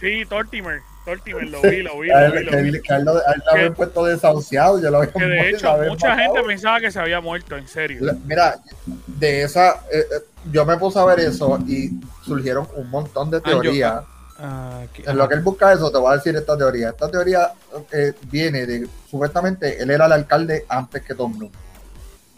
[0.00, 0.80] sí, Tortimer.
[1.08, 2.08] Tortimer, lo vi, lo vi.
[2.08, 2.82] Lo vi, lo vi.
[2.82, 4.78] Que, lo, habían puesto desahuciado.
[4.78, 8.14] Yo lo que de hecho, mucha gente pensaba que se había muerto, en serio.
[8.26, 8.58] Mira,
[9.06, 10.04] de esa, eh, eh,
[10.52, 14.02] yo me puse a ver eso y surgieron un montón de teorías.
[14.38, 16.90] Ah, en lo que él busca eso, te voy a decir esta teoría.
[16.90, 17.52] Esta teoría
[17.90, 21.52] eh, viene de, supuestamente, él era el alcalde antes que Tom Nook.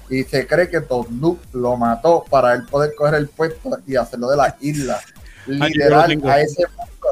[0.09, 3.97] Y se cree que Tom Nook lo mató para él poder coger el puesto y
[3.97, 5.01] hacerlo de la isla.
[5.47, 7.09] Literal, a ese punto.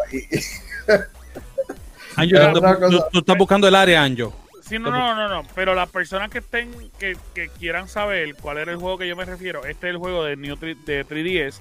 [2.18, 4.34] Anjo, tú, estás buscando el área, Anjo.
[4.62, 8.58] Sí, no, no, no, no, pero las personas que estén, que, que, quieran saber cuál
[8.58, 11.60] era el juego que yo me refiero, este es el juego de, New de 3DS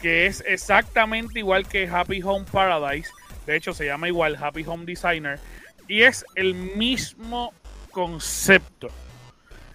[0.00, 3.10] que es exactamente igual que Happy Home Paradise.
[3.46, 5.38] De hecho, se llama igual Happy Home Designer.
[5.88, 7.52] Y es el mismo
[7.90, 8.88] concepto.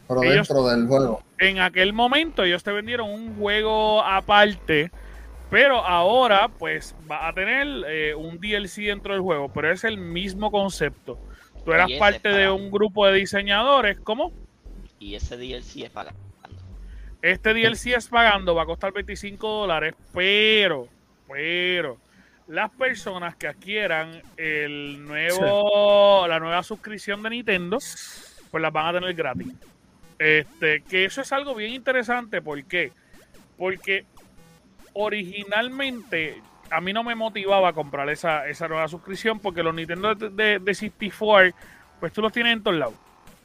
[0.08, 1.24] Pero dentro del juego.
[1.38, 4.92] En aquel momento ellos te vendieron un juego aparte.
[5.52, 9.52] Pero ahora, pues, va a tener eh, un DLC dentro del juego.
[9.54, 11.20] Pero es el mismo concepto.
[11.64, 14.00] Tú eras parte de un grupo de diseñadores.
[14.00, 14.32] ¿Cómo?
[14.98, 16.14] Y ese DLC es para
[17.22, 20.88] este DLC es pagando, va a costar 25 dólares, pero,
[21.28, 21.98] pero,
[22.48, 27.78] las personas que adquieran el nuevo, la nueva suscripción de Nintendo,
[28.50, 29.54] pues las van a tener gratis.
[30.18, 32.92] Este, que eso es algo bien interesante, ¿por qué?
[33.56, 34.06] Porque
[34.94, 40.16] originalmente a mí no me motivaba a comprar esa, esa nueva suscripción porque los Nintendo
[40.16, 41.54] de, de, de 64,
[42.00, 42.96] pues tú los tienes en todos lados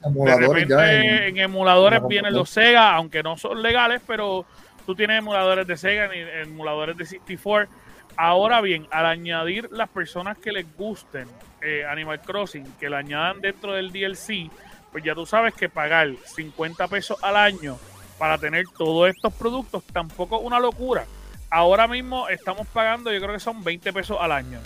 [0.02, 4.44] en, emuladores vienen los Sega, aunque no son legales, pero
[4.84, 6.10] tú tienes emuladores de Sega,
[6.42, 7.70] emuladores de 64.
[8.16, 11.26] Ahora bien, al añadir las personas que les gusten
[11.60, 14.50] eh, Animal Crossing, que lo añadan dentro del DLC,
[14.90, 17.76] pues ya tú sabes que pagar 50 pesos al año
[18.18, 21.04] para tener todos estos productos tampoco es una locura.
[21.50, 24.60] Ahora mismo estamos pagando, yo creo que son 20 pesos al año.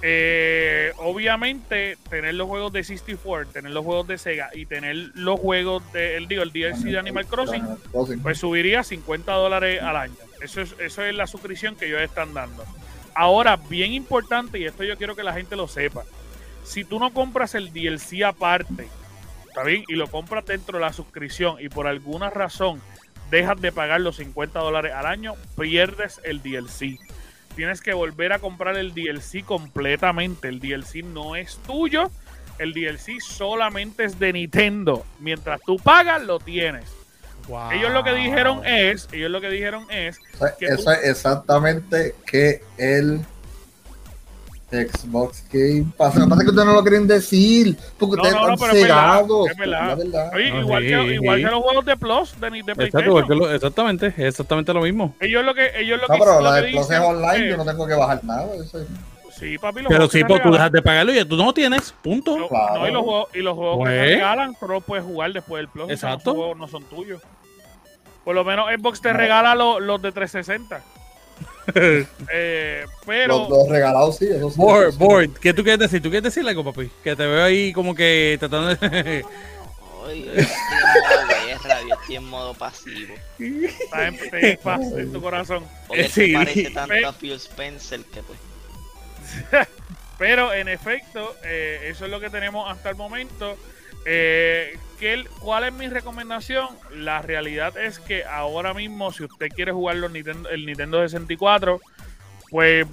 [0.00, 5.40] Eh, obviamente, tener los juegos de 64, tener los juegos de Sega y tener los
[5.40, 7.64] juegos de, el, digo, el DLC de Animal Crossing,
[8.22, 10.14] pues subiría 50 dólares al año.
[10.40, 12.64] Eso es, eso es la suscripción que ellos están dando.
[13.14, 16.04] Ahora, bien importante, y esto yo quiero que la gente lo sepa,
[16.62, 18.88] si tú no compras el DLC aparte,
[19.48, 19.82] ¿está bien?
[19.88, 22.80] Y lo compras dentro de la suscripción y por alguna razón
[23.30, 26.98] dejas de pagar los 50 dólares al año, pierdes el DLC
[27.58, 30.46] tienes que volver a comprar el DLC completamente.
[30.46, 32.08] El DLC no es tuyo.
[32.56, 35.04] El DLC solamente es de Nintendo.
[35.18, 36.84] Mientras tú pagas, lo tienes.
[37.72, 40.20] Ellos lo que dijeron es, ellos lo que dijeron es
[40.60, 43.24] que eso es exactamente que el
[44.70, 46.14] Xbox Game Pass.
[46.16, 48.54] Lo que pasa es que ustedes no lo quieren decir, porque No, ustedes no, no,
[48.54, 49.50] están verdad, cegados.
[49.50, 49.90] es verdad.
[49.92, 50.30] Es verdad.
[50.34, 51.44] Oye, igual, sí, que, igual sí.
[51.44, 53.38] que los juegos de Plus de, de Exacto, PlayStation.
[53.38, 55.14] lo- exactamente, es exactamente lo mismo.
[55.20, 57.56] Ellos lo que ellos lo No, que pero lo la de Plus es online, yo
[57.56, 58.46] no tengo que bajar nada.
[58.62, 58.86] Eso es-
[59.38, 61.54] Sí, papi, los Pero sí, porque tú regalan- dejas de pagarlo y ya tú no
[61.54, 62.36] tienes, punto.
[62.36, 62.80] No, Claro.
[62.80, 63.94] no, y los juegos, y los juegos que Pues.
[64.00, 65.90] te regalan solo los puedes jugar después del Plus.
[65.90, 66.30] Exacto.
[66.30, 67.22] Esos juegos no son tuyos.
[68.24, 70.82] Por lo menos Xbox te regala los, los de 360.
[71.74, 74.56] Eh, pero Los, los regalados sí, eso sí.
[74.56, 74.98] Board, eso sí.
[75.04, 76.00] board, ¿qué tú quieres decir?
[76.02, 76.90] ¿Tú quieres decir algo, papi?
[77.04, 79.24] Que te veo ahí como que tratando de...
[80.02, 83.14] Hoy yo estoy en modo guerra, yo estoy en modo pasivo.
[83.38, 85.64] está en, te- en paz en tu corazón.
[85.86, 86.28] Porque Sí.
[86.28, 88.38] se parece tanto Ve- a Phil Spencer que pues.
[90.18, 93.56] Pero en efecto, eh, eso es lo que tenemos hasta el momento.
[94.06, 96.68] Eh, ¿qué ¿Cuál es mi recomendación?
[96.92, 101.80] La realidad es que ahora mismo, si usted quiere jugar los Nintendo- el Nintendo 64,
[102.50, 102.86] pues,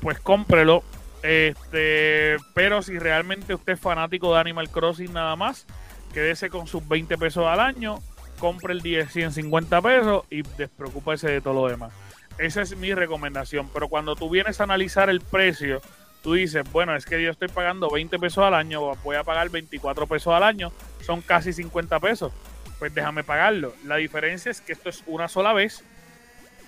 [0.00, 0.82] pues cómprelo.
[1.22, 5.66] Este, pero si realmente usted es fanático de Animal Crossing nada más,
[6.12, 7.98] quédese con sus 20 pesos al año,
[8.38, 11.92] compre el 10 150 pesos y despreocúpese de todo lo demás.
[12.38, 13.70] Esa es mi recomendación.
[13.72, 15.80] Pero cuando tú vienes a analizar el precio,
[16.24, 19.48] tú dices, bueno, es que yo estoy pagando 20 pesos al año, voy a pagar
[19.50, 20.72] 24 pesos al año,
[21.06, 22.32] son casi 50 pesos.
[22.80, 23.72] Pues déjame pagarlo.
[23.84, 25.84] La diferencia es que esto es una sola vez,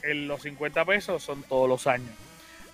[0.03, 2.11] en los 50 pesos son todos los años.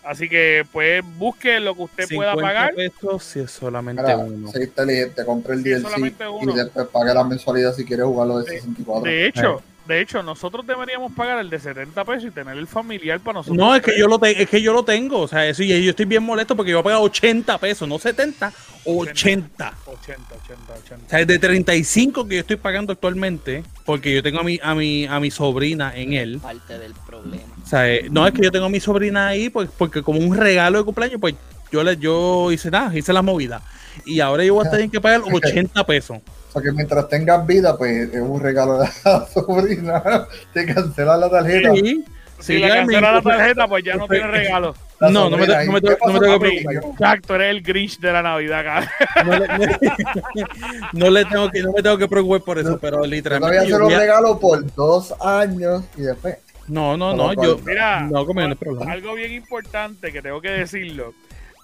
[0.04, 2.74] Así que pues busque lo que usted pueda 50 pagar.
[2.74, 4.48] pesos si es solamente Mira, uno.
[4.50, 6.52] sé inteligente, compre el DLC uno.
[6.52, 9.04] y después pague la mensualidad si quiere jugarlo de De- 64.
[9.04, 13.20] De hecho, de hecho, nosotros deberíamos pagar el de 70 pesos y tener el familiar
[13.20, 13.56] para nosotros.
[13.56, 15.82] No, es que yo lo te- es que yo lo tengo, o sea, eso y
[15.84, 18.52] yo estoy bien molesto porque yo voy a pagar 80 pesos, no 70,
[18.84, 19.74] 80.
[19.86, 21.06] 80, 80, 80.
[21.06, 24.58] O sea, es de 35 que yo estoy pagando actualmente, porque yo tengo a mi,
[24.62, 26.38] a mi, a mi sobrina en él.
[26.40, 27.42] Parte del problema.
[27.64, 30.20] O sea, eh, no es que yo tengo a mi sobrina ahí, pues, porque como
[30.20, 31.34] un regalo de cumpleaños, pues
[31.70, 33.62] yo le, yo hice nada, hice la movida.
[34.04, 36.18] Y ahora yo voy a tener que pagar 80 pesos.
[36.54, 40.26] O sea que mientras tengas vida, pues es un regalo de la sobrina.
[40.52, 41.72] Te cancelan la tarjeta.
[41.74, 42.04] Sí,
[42.38, 44.74] Si sí, le ya cancela mi- la tarjeta, pues ya no tiene regalo.
[45.00, 46.74] La No, no me te- no me ¿y te- qué no me tengo que preocupar.
[46.92, 48.90] Exacto, eres el Grinch de la Navidad, cara.
[49.24, 49.48] no, le,
[50.92, 53.08] no le tengo que, no me tengo que preocupar por eso, No, pero Yo te
[53.08, 53.58] voy a literalmente.
[53.58, 56.36] hacer yo un regalo por dos años y después.
[56.68, 57.58] No, no, no, yo.
[57.64, 58.92] Mira, No, conmigo no hay problema.
[58.92, 61.14] algo bien importante que tengo que decirlo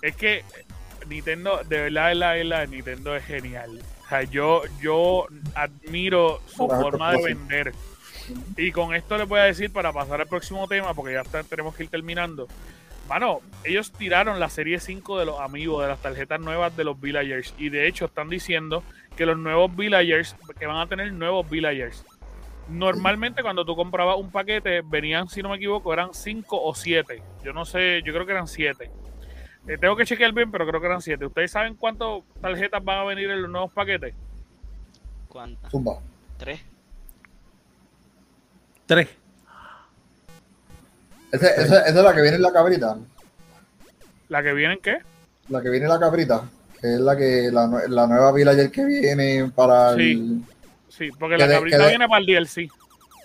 [0.02, 0.42] es que
[1.08, 3.80] Nintendo, de verdad, de verdad, de verdad, Nintendo es genial.
[4.08, 7.72] O sea, yo, yo admiro su forma de vender.
[8.56, 11.42] Y con esto les voy a decir para pasar al próximo tema, porque ya está-
[11.44, 12.48] tenemos que ir terminando.
[13.06, 16.98] Mano, ellos tiraron la serie 5 de los amigos, de las tarjetas nuevas de los
[16.98, 17.54] Villagers.
[17.58, 18.82] Y de hecho están diciendo
[19.16, 22.04] que los nuevos Villagers, que van a tener nuevos Villagers.
[22.68, 27.22] Normalmente cuando tú comprabas un paquete, venían, si no me equivoco, eran 5 o 7.
[27.44, 28.90] Yo no sé, yo creo que eran 7.
[29.76, 31.26] Tengo que chequear bien, pero creo que eran 7.
[31.26, 32.08] ¿Ustedes saben cuántas
[32.40, 34.14] tarjetas van a venir en los nuevos paquetes?
[35.28, 35.70] ¿Cuántas?
[35.70, 35.98] Zumba.
[36.38, 36.60] ¿Tres?
[38.86, 39.08] Tres.
[41.32, 42.96] Ese- esa, esa es la que viene en la cabrita.
[44.28, 44.98] ¿La que vienen qué?
[45.48, 46.42] La que viene en la cabrita.
[46.80, 50.12] Que es la que la, la nueva Villager que viene para Sí.
[50.12, 50.42] el.
[50.88, 52.70] Sí, porque Que la de- cabrita de- viene para el DLC.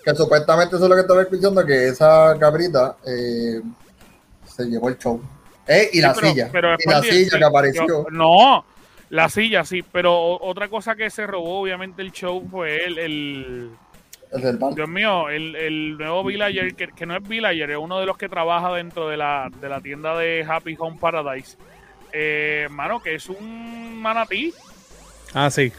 [0.04, 3.62] Que supuestamente eso es lo que estaba escuchando, que esa cabrita eh,
[4.46, 5.22] se llevó el show.
[5.66, 6.48] Eh, y Sí, la pero- silla.
[6.52, 7.86] pero y la silla que apareció.
[7.88, 8.64] Yo- no,
[9.10, 13.70] la silla sí, pero otra cosa que se robó obviamente el show fue el, el
[14.32, 14.58] El del.
[14.74, 18.16] Dios mío, el, el nuevo Villager, que, que no es Villager, es uno de los
[18.18, 21.56] que trabaja dentro de la, de la tienda de Happy Home Paradise.
[22.12, 24.52] Eh, mano, que es un manatí
[25.32, 25.72] Ah, sí.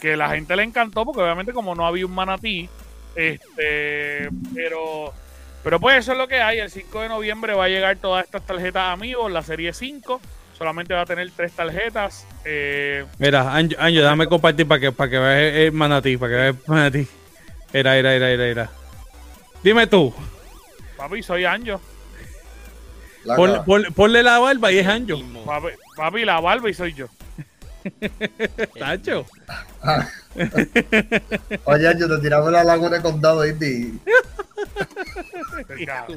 [0.00, 2.68] que la gente le encantó porque obviamente como no había un manatí,
[3.16, 5.12] este, pero
[5.68, 6.60] pero pues eso es lo que hay.
[6.60, 10.18] El 5 de noviembre va a llegar todas estas tarjetas amigos, la serie 5.
[10.56, 12.26] Solamente va a tener tres tarjetas.
[12.42, 16.36] Eh, Mira, Anjo, Anjo, déjame compartir para que, para que veas el, manatí, para que
[16.36, 17.06] veas el manatí.
[17.70, 18.70] Era, era, era, era, era.
[19.62, 20.14] Dime tú,
[20.96, 21.78] papi, soy Anjo.
[23.24, 25.20] La pon- pon- ponle la barba y es Anjo.
[25.44, 25.66] Papi,
[25.98, 27.08] papi, la barba y soy yo.
[28.78, 29.26] Tacho.
[31.64, 33.98] Oye, yo te tiramos la laguna de condado, Indy.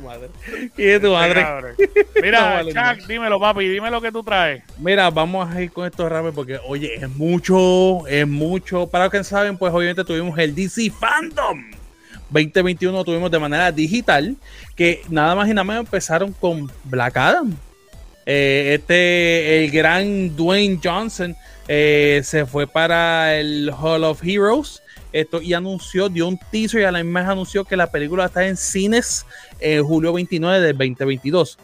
[0.02, 0.30] Madre.
[0.78, 1.46] ¿Y de tu madre?
[1.52, 4.64] No Mira, Chuck, dímelo, papi, dime lo que tú traes.
[4.78, 8.88] Mira, vamos a ir con esto rápido porque, oye, es mucho, es mucho.
[8.88, 11.72] Para los que saben, pues obviamente tuvimos el DC Fandom
[12.32, 14.36] 2021, tuvimos de manera digital,
[14.76, 17.56] que nada más y nada menos empezaron con Black Adam.
[18.26, 21.36] Eh, este, el gran Dwayne Johnson
[21.68, 24.81] eh, se fue para el Hall of Heroes.
[25.12, 28.48] Esto, y anunció, dio un teaser y a la misma anunció que la película está
[28.48, 29.26] en cines
[29.60, 31.58] eh, julio 29 del 2022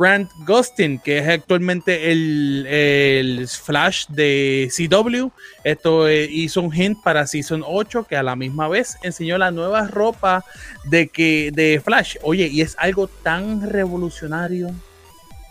[0.00, 5.28] Grant Gustin, que es actualmente el, Flash de CW.
[5.62, 9.50] Esto eh, hizo un hint para Season 8, que a la misma vez enseñó la
[9.50, 10.42] nueva ropa
[10.84, 12.16] de, que, de Flash.
[12.22, 14.70] Oye, y es algo tan revolucionario,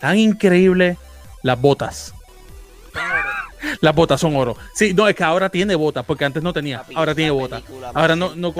[0.01, 0.97] tan increíble,
[1.43, 2.15] las botas.
[3.81, 4.57] Las botas son oro.
[4.73, 6.83] Sí, no, es que ahora tiene botas, porque antes no tenía.
[6.95, 7.63] Ahora tiene botas.
[7.93, 8.53] Ahora no, no,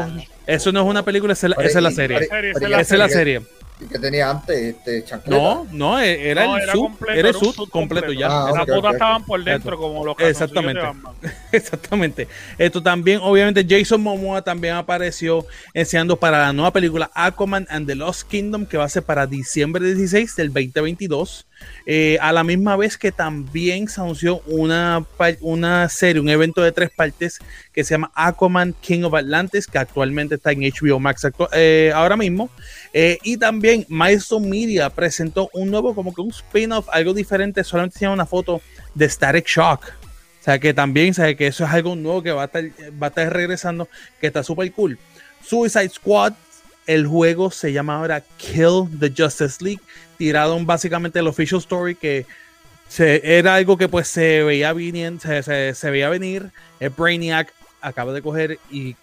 [0.47, 2.19] eso no es una película, esa es la, serie.
[2.19, 3.41] Esa es la serie
[3.87, 8.11] que tenía antes este No, no, e-, era el sub, completo, era el sub completo,
[8.11, 8.27] ya.
[8.27, 10.81] Ah, Las botas estaban por dentro como los Exactamente.
[11.51, 12.27] Exactamente.
[12.57, 17.95] Esto también, obviamente, Jason Momoa también apareció enseñando para la nueva película Aquaman and the
[17.95, 21.45] Lost Kingdom, que va a ser para diciembre 16 del 2022.
[21.85, 25.05] Eh, a la misma vez que también se anunció una,
[25.41, 27.39] una serie, un evento de tres partes
[27.73, 32.15] que se llama Aquaman King of Atlantis, que actualmente está en HBO Max eh, ahora
[32.15, 32.49] mismo.
[32.93, 37.99] Eh, y también Milestone Media presentó un nuevo, como que un spin-off, algo diferente, solamente
[37.99, 38.61] tiene una foto
[38.93, 39.93] de Static Shock.
[40.39, 42.63] O sea que también, sabe que eso es algo nuevo que va a estar,
[43.01, 43.89] va a estar regresando,
[44.21, 44.97] que está súper cool.
[45.43, 46.33] Suicide Squad,
[46.89, 49.81] el juego se llama ahora Kill the Justice League
[50.17, 52.25] tiraron básicamente el official story que
[52.97, 56.49] era algo que pues se veía venir, se, veía venir.
[56.79, 58.95] El Brainiac acaba de coger y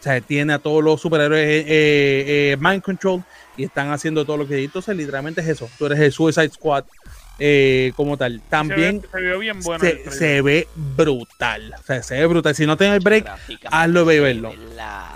[0.00, 3.22] se tiene a todos los superhéroes eh, eh, eh, mind control
[3.58, 5.68] y están haciendo todo lo que entonces literalmente es eso.
[5.78, 6.84] Tú eres el Suicide Squad
[7.94, 8.40] como tal.
[8.48, 11.74] También se ve, bien bueno se, ve brutal.
[11.78, 12.54] O sea, se ve brutal.
[12.54, 13.30] Si no tienes el break
[13.70, 14.54] hazlo y verlo.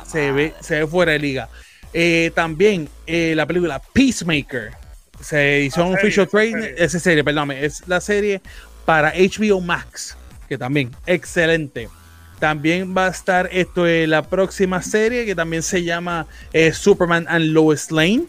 [0.06, 1.48] se ve se ve fuera de liga
[2.34, 4.72] también la película Peacemaker
[5.20, 8.40] se hizo un official training, esa serie, perdón, es la serie
[8.84, 10.16] para HBO Max,
[10.48, 11.88] que también, excelente.
[12.38, 17.26] También va a estar esto en la próxima serie que también se llama eh, Superman
[17.28, 18.24] and Lois Lane,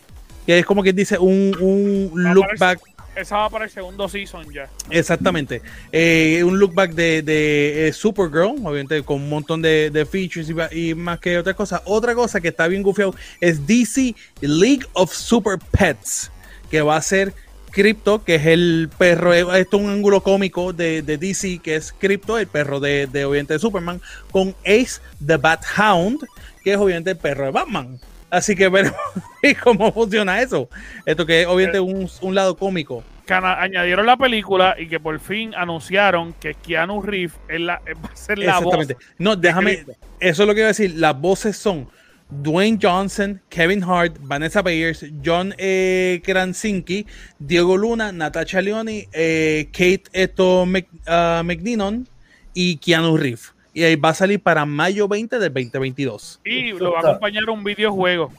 [0.48, 2.80] que es como que dice un, un look back.
[3.20, 4.70] Esa va para el segundo season ya.
[4.90, 5.62] Exactamente.
[5.92, 10.50] Eh, un look back de, de eh, Supergirl, obviamente con un montón de, de features
[10.72, 11.82] y, más que otra cosa.
[11.86, 16.32] Otra cosa que está bien gufiado es DC League of Super Pets
[16.70, 17.34] que va a ser
[17.72, 22.38] Crypto, que es el perro, esto es un ángulo cómico de, DC, que es Crypto,
[22.38, 24.02] el perro de, de, obviamente de Superman,
[24.32, 26.26] con Ace the Bat Hound,
[26.64, 28.00] que es obviamente el perro de Batman.
[28.30, 29.00] Así que veremos
[29.64, 30.70] cómo funciona eso.
[31.06, 33.04] Esto que es obviamente un, un lado cómico.
[33.26, 38.40] Que añadieron la película y que por fin anunciaron que Keanu Reeves va a ser
[38.40, 38.98] la Exactamente.
[39.18, 39.86] No, déjame,
[40.20, 40.96] eso es lo que iba a decir.
[40.96, 41.88] Las voces son
[42.30, 47.06] Dwayne Johnson, Kevin Hart, Vanessa Bayers, John eh, Krasinski,
[47.40, 50.66] Diego Luna, Natasha Leoni, eh, Kate Eto
[51.08, 52.08] ah, McDinnon
[52.54, 53.54] y Keanu Reeves.
[53.80, 56.42] Y ahí va a salir para mayo 20 del 2022.
[56.44, 58.30] Y lo va a acompañar un videojuego.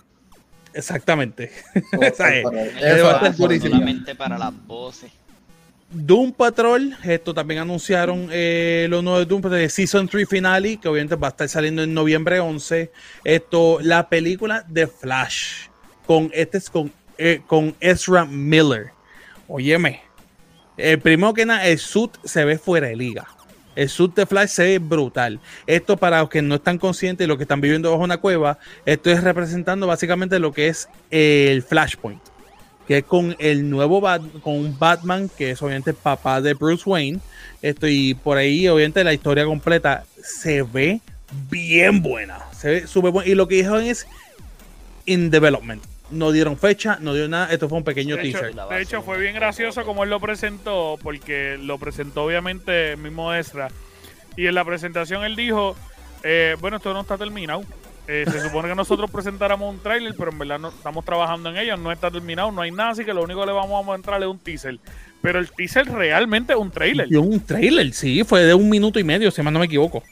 [0.75, 1.51] Exactamente.
[3.71, 5.11] Solamente para las voces.
[5.89, 10.89] Doom Patrol, esto también anunciaron eh, los nuevos Doom Patrol de Season 3 Finale, que
[10.89, 12.93] obviamente va a estar saliendo en noviembre 11.
[13.25, 15.69] Esto, la película de Flash,
[16.07, 18.91] con este es con, eh, con Ezra Miller.
[19.49, 20.03] Óyeme,
[20.77, 23.27] el primero que nada, el suit se ve fuera de liga.
[23.77, 25.41] El suit de Flash se ve brutal.
[25.67, 28.59] Esto para los que no están conscientes y los que están viviendo bajo una cueva,
[28.85, 32.21] esto es representando básicamente lo que es el Flashpoint
[32.91, 34.01] que con el nuevo
[34.43, 37.21] con un Batman que es obviamente papá de Bruce Wayne.
[37.63, 41.01] Esto, y por ahí, obviamente, la historia completa se ve
[41.49, 42.41] bien buena.
[42.51, 43.31] Se ve súper buena.
[43.31, 44.09] Y lo que dijeron es
[45.07, 45.85] in development.
[46.11, 47.53] No dieron fecha, no dieron nada.
[47.53, 48.55] Esto fue un pequeño teaser.
[48.55, 53.33] de hecho, fue bien gracioso como él lo presentó, porque lo presentó obviamente el mismo
[53.35, 53.69] Ezra.
[54.37, 55.77] Y en la presentación él dijo:
[56.23, 57.63] eh, Bueno, esto no está terminado.
[58.13, 61.59] Eh, se supone que nosotros presentáramos un trailer, pero en verdad no, estamos trabajando en
[61.59, 63.95] ello, no está terminado, no hay nada, así que lo único que le vamos a
[63.95, 64.81] entrar es un teaser.
[65.23, 67.07] Pero el teaser realmente es un trailer.
[67.09, 70.03] Y un trailer, sí, fue de un minuto y medio, si más no me equivoco.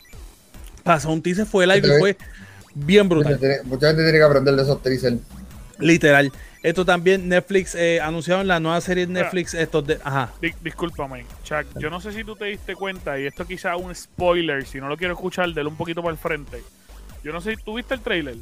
[0.85, 2.17] Pasó un teaser, fue live y fue
[2.73, 3.33] bien brutal.
[3.65, 5.17] Mucha gente, tiene, que aprender de esos teasers.
[5.79, 6.33] Literal.
[6.63, 9.55] Esto también Netflix eh, anunciaron la nueva serie de Netflix.
[9.55, 10.33] Estos de, ajá.
[10.63, 11.67] discúlpame, Chuck.
[11.79, 14.89] Yo no sé si tú te diste cuenta, y esto quizá un spoiler, si no
[14.89, 16.63] lo quiero escuchar, déle un poquito para el frente.
[17.23, 18.37] Yo no sé, ¿tú viste el trailer?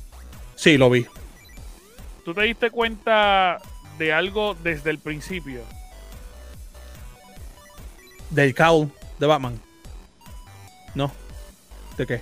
[0.54, 1.06] Sí, lo vi.
[2.24, 3.60] ¿Tú te diste cuenta
[3.98, 5.60] de algo desde el principio?
[8.30, 9.60] Del cowl de Batman.
[10.94, 11.12] No.
[11.96, 12.20] ¿De qué?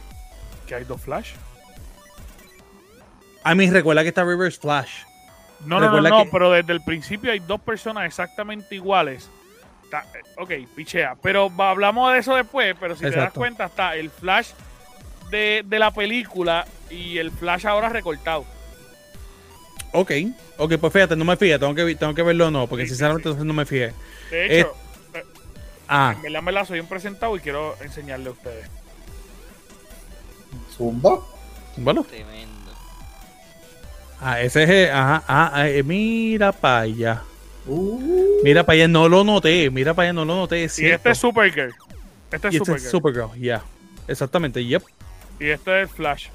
[0.67, 1.33] Que hay dos Flash.
[3.45, 5.05] A mí recuerda que está Reverse Flash.
[5.65, 9.31] No, no, no, no, pero desde el principio hay dos personas exactamente iguales.
[9.93, 11.17] Eh, ok, pichea.
[11.23, 14.51] Pero hablamos de eso después, pero si te das cuenta, está el Flash
[15.31, 18.45] de, la película y el Flash ahora recortado.
[19.93, 20.11] Ok,
[20.59, 23.33] ok, pues fíjate, no me fíe, tengo que, tengo que verlo o no, porque sinceramente
[23.33, 23.93] no me fíe.
[24.31, 24.75] De hecho,
[25.15, 25.25] eh,
[25.89, 26.17] ah.
[26.17, 28.69] en verdad me soy un presentado y quiero enseñarle a ustedes.
[30.77, 31.21] Zumba.
[31.77, 32.03] Bueno.
[32.05, 32.54] Tremendo.
[34.21, 37.23] Ah, ese es, ajá, ah, eh, mira para allá.
[37.67, 38.41] Uh.
[38.43, 40.61] Mira para allá, no lo noté, mira para allá, no lo noté.
[40.61, 41.73] y este es Supergirl.
[42.31, 43.31] Este es este Supergirl.
[43.39, 43.63] ya.
[44.09, 44.83] Exactamente, yep.
[45.41, 46.29] Y este es Flash.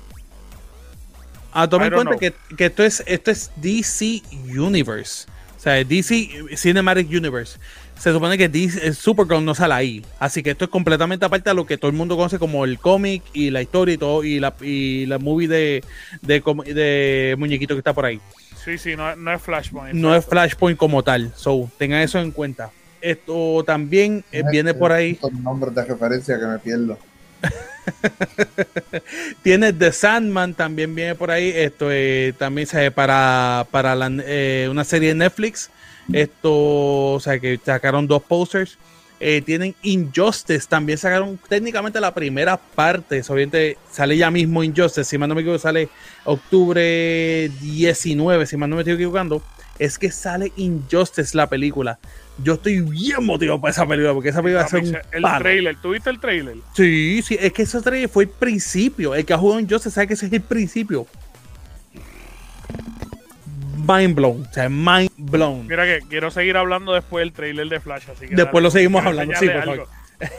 [1.52, 4.22] Ah, toma en cuenta que, que, esto, es, esto es DC
[4.56, 5.28] Universe.
[5.58, 7.60] O sea, DC Cinematic Universe.
[8.00, 10.06] Se supone que DC, eh, Supergirl no sale ahí.
[10.20, 12.80] Así que esto es completamente aparte de lo que todo el mundo conoce como el
[12.80, 14.24] cómic y la historia y todo.
[14.24, 15.84] Y la, y la movie de,
[16.22, 16.42] de,
[16.74, 18.22] de muñequito que está por ahí.
[18.64, 19.94] Sí, sí, no, no es Flashpoint.
[19.94, 21.34] No es Flashpoint como tal.
[21.36, 22.72] So, tengan eso en cuenta.
[23.02, 25.20] Esto también eh, viene por ahí.
[25.42, 26.98] nombres de referencia que me pierdo.
[29.44, 31.52] Tiene The Sandman, también viene por ahí.
[31.56, 35.70] Esto eh, también se para, para eh, una serie de Netflix.
[36.14, 38.78] Esto, o sea, que sacaron dos posters.
[39.22, 43.22] Eh, tienen Injustice, también sacaron técnicamente la primera parte.
[43.28, 45.90] Obviamente sale ya mismo Injustice, si mal no me equivoco, sale
[46.24, 49.44] octubre 19, si mal no me estoy equivocando.
[49.78, 52.00] Es que sale Injustice la película
[52.44, 55.24] yo estoy bien motivado para esa película, porque esa película va a ser un El
[55.40, 56.58] trailer, ¿tú viste el trailer?
[56.74, 59.16] Sí, sí, es que ese trailer fue el principio.
[59.16, 61.06] El que ha jugado se sabe que ese es el principio.
[63.80, 65.68] Mind blown, o sea, mind blown.
[65.68, 69.06] Mira que quiero seguir hablando después del trailer de Flash, así que Después lo seguimos
[69.06, 69.88] hablando, sí, por favor.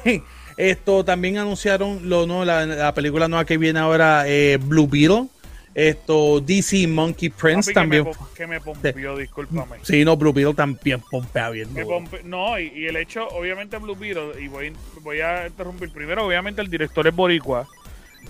[0.57, 5.29] Esto también anunciaron lo, no, la, película nueva que viene ahora, eh, Blue Beetle
[5.75, 8.05] esto, DC Monkey Prince también.
[8.35, 9.77] Que me, pompió, discúlpame.
[9.83, 11.69] Sí, no, Blue Beetle también pompea bien.
[12.25, 14.73] no, y, el hecho, obviamente, Blue Beetle, y voy,
[15.03, 17.69] voy a interrumpir primero, obviamente, el director es Boricua.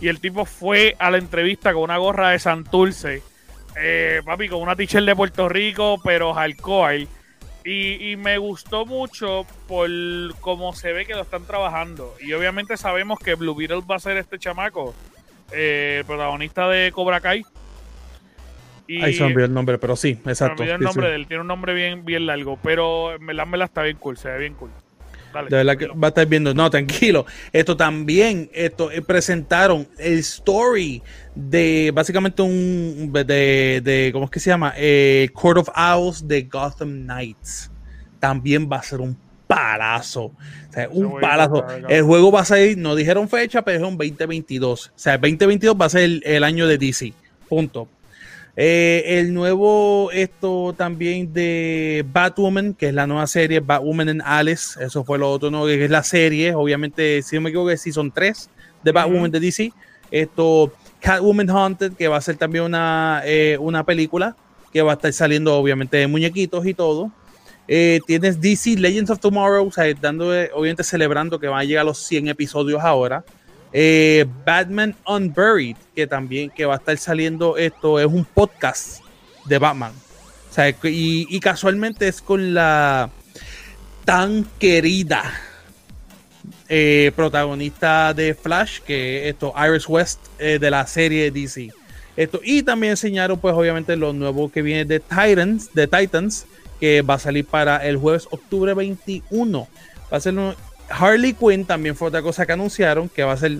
[0.01, 3.23] Y el tipo fue a la entrevista con una gorra de Santurce.
[3.81, 7.09] Eh, papi, con una t-shirt de Puerto Rico, pero alcohol.
[7.64, 9.91] Y, y, me gustó mucho por
[10.41, 12.14] cómo se ve que lo están trabajando.
[12.20, 14.95] Y obviamente sabemos que Blue Beetle va a ser este chamaco
[15.53, 17.45] eh, protagonista de Cobra Kai.
[18.87, 20.64] Y, Ahí se me olvidó el nombre, pero sí, exacto.
[20.64, 23.83] el nombre de él, tiene un nombre bien, bien largo, pero me me la está
[23.83, 24.70] bien cool, se ve bien cool.
[25.49, 26.55] De verdad que va a estar viendo.
[26.55, 27.26] No, tranquilo.
[27.53, 31.03] Esto también, esto eh, presentaron el story
[31.35, 34.74] de básicamente un de, de ¿cómo es que se llama?
[34.76, 37.70] Eh, Court of Owls de Gotham Knights.
[38.18, 39.16] También va a ser un
[39.51, 40.24] palazo.
[40.24, 41.66] O sea, un palazo.
[41.89, 44.87] El juego va a salir, no dijeron fecha, pero es un 2022.
[44.87, 47.12] O sea, 2022 va a ser el, año de DC.
[47.49, 47.89] Punto.
[48.57, 54.83] Eh, el nuevo, esto también de Batwoman, que es la nueva serie, Batwoman en Alice.
[54.83, 55.67] Eso fue lo otro, ¿no?
[55.67, 56.55] Que es la serie.
[56.55, 58.51] Obviamente, si no me equivoco, es Season 3
[58.83, 59.73] de Batwoman de DC.
[60.11, 64.37] Esto, Catwoman Haunted, que va a ser también una, eh, una película
[64.73, 67.11] que va a estar saliendo, obviamente, de muñequitos y todo.
[67.69, 71.83] Eh, tienes DC Legends of Tomorrow, o sea, dando, obviamente celebrando que van a llegar
[71.83, 73.25] a los 100 episodios ahora.
[73.73, 79.01] Eh, Batman Unburied, que también que va a estar saliendo esto, es un podcast
[79.45, 79.93] de Batman.
[80.83, 83.11] Y, casualmente es con la
[84.05, 85.23] tan querida
[86.68, 91.71] eh, protagonista de Flash, que esto, Iris West de la serie DC.
[92.16, 96.47] Esto, y también enseñaron, pues, obviamente, lo nuevo que viene de Titans, de Titans,
[96.81, 99.68] que va a salir para el jueves octubre 21.
[100.12, 100.35] Va a ser
[100.91, 103.59] Harley Quinn, también fue otra cosa que anunciaron, que va a ser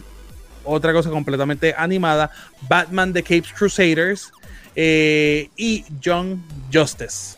[0.64, 2.30] otra cosa completamente animada.
[2.68, 4.32] Batman The Capes Crusaders
[4.76, 7.36] eh, y John Justice.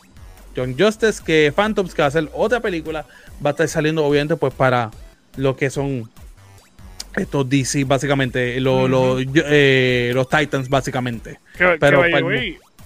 [0.55, 3.05] John Justice, que Phantoms, que va a ser otra película,
[3.43, 4.91] va a estar saliendo obviamente pues para
[5.37, 6.09] lo que son
[7.15, 11.39] estos DC básicamente, eh, los Titans básicamente.
[11.79, 12.03] Pero,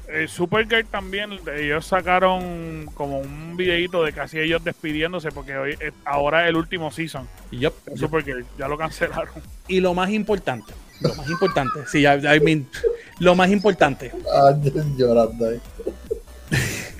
[0.09, 6.43] eh, Supergirl también, ellos sacaron como un videito de casi ellos despidiéndose porque hoy ahora
[6.43, 7.27] es el último season.
[7.51, 9.33] Yep, Supergirl, ya lo cancelaron.
[9.67, 12.67] Y lo más importante, lo más importante, sí, I, mean,
[13.19, 14.13] lo más importante.
[14.33, 14.55] Ah,
[14.95, 15.59] llorando ahí.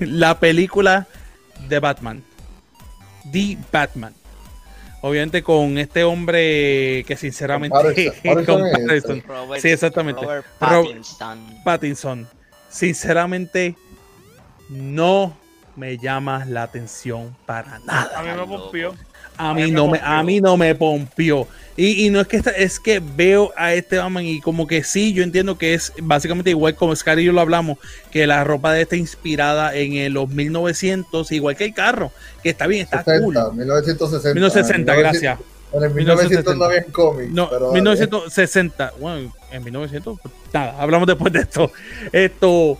[0.00, 1.06] la película
[1.66, 2.22] de Batman.
[3.32, 4.14] The Batman.
[5.00, 7.78] Obviamente con este hombre que sinceramente...
[8.22, 8.62] Pattinson,
[9.60, 10.26] sí, exactamente.
[10.58, 11.38] Pattinson.
[11.64, 12.37] Pattinson
[12.68, 13.76] sinceramente
[14.68, 15.36] no
[15.76, 18.18] me llama la atención para nada.
[18.18, 18.94] A mí me pompió.
[19.36, 21.46] A mí, no me, a mí no me pompió.
[21.76, 25.22] Y, no es que es que veo a este Batman y como que sí, yo
[25.22, 27.78] entiendo que es básicamente igual como Scar y yo lo hablamos,
[28.10, 32.10] que la ropa de este inspirada en los 1900, igual que el carro,
[32.42, 33.34] que está bien, está cool.
[33.54, 34.34] 1960.
[34.34, 35.38] 1960, gracias.
[35.72, 37.28] En el 1900 no había cómic.
[37.30, 38.94] No, 1960.
[38.98, 40.18] Bueno, en 1900,
[40.52, 41.70] nada, hablamos después de esto.
[42.12, 42.78] Esto,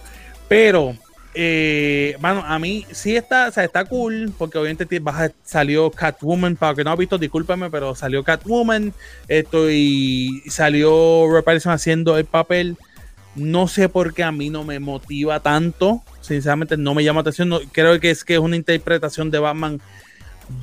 [0.48, 0.94] pero
[1.34, 5.00] eh, bueno, a mí sí está, o sea, está cool, porque obviamente
[5.44, 8.92] salió Catwoman, para que no ha visto, discúlpeme, pero salió Catwoman,
[9.28, 12.76] esto y salió Robert haciendo el papel.
[13.34, 17.52] No sé por qué a mí no me motiva tanto, sinceramente no me llama atención,
[17.70, 19.80] creo que es que es una interpretación de Batman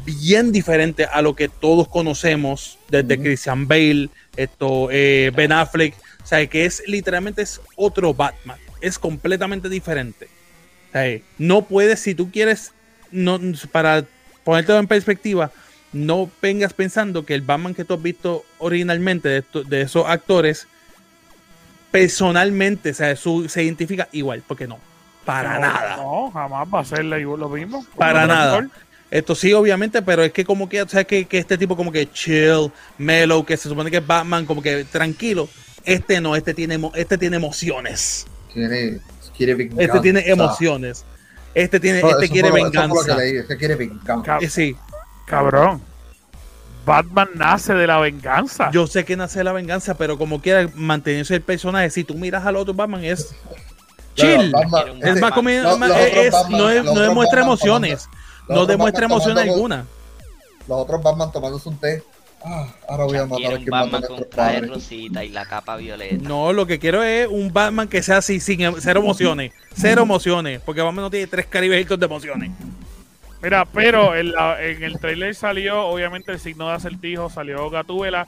[0.06, 6.26] bien diferente a lo que todos conocemos desde Christian Bale, esto, eh, Ben Affleck, o
[6.26, 10.28] sea, que es literalmente es otro Batman, es completamente diferente.
[11.38, 12.74] no puedes, si tú quieres,
[13.12, 13.40] no,
[13.72, 14.06] para
[14.44, 15.52] ponerte en perspectiva,
[15.94, 20.68] no vengas pensando que el Batman que tú has visto originalmente de, de esos actores,
[21.92, 24.80] personalmente, o sea, se identifica igual, porque no,
[25.26, 25.98] para nada.
[25.98, 27.86] No, jamás va a ser lo mismo.
[27.98, 28.68] Para nada.
[29.16, 31.07] Esto sí, obviamente, pero es que como que, ¿sabes?
[31.07, 34.61] Que, que este tipo como que chill, mellow, que se supone que es Batman, como
[34.61, 35.47] que tranquilo.
[35.86, 38.28] Este no, este tiene, este tiene emociones.
[38.53, 38.99] Tiene,
[39.38, 39.84] quiere venganza.
[39.84, 41.05] Este tiene emociones.
[41.53, 43.24] Este tiene, este quiere venganza.
[43.24, 44.38] este quiere venganza.
[44.49, 44.76] Sí.
[45.26, 45.82] Cabrón.
[46.86, 48.70] Batman nace de la venganza.
[48.72, 52.16] Yo sé que nace de la venganza, pero como quiera mantenerse el personaje, si tú
[52.16, 53.34] miras al otro Batman es
[54.16, 54.51] chill.
[55.03, 58.09] es más como no, demuestra emociones.
[58.48, 59.86] No demuestra emoción alguna.
[60.68, 62.04] Los otros Batman tomándose un té
[62.48, 66.18] Ah, ahora voy a matar a un Batman con traje rosita y la capa violeta.
[66.22, 69.52] No, lo que quiero es un Batman que sea así, sin em, cero emociones.
[69.76, 70.62] Cero emociones.
[70.64, 72.52] Porque Batman no tiene tres caribejitos de emociones.
[73.41, 74.34] Mira, pero en,
[74.84, 78.28] el trailer salió, obviamente, el signo de acertijo, salió Gatúbela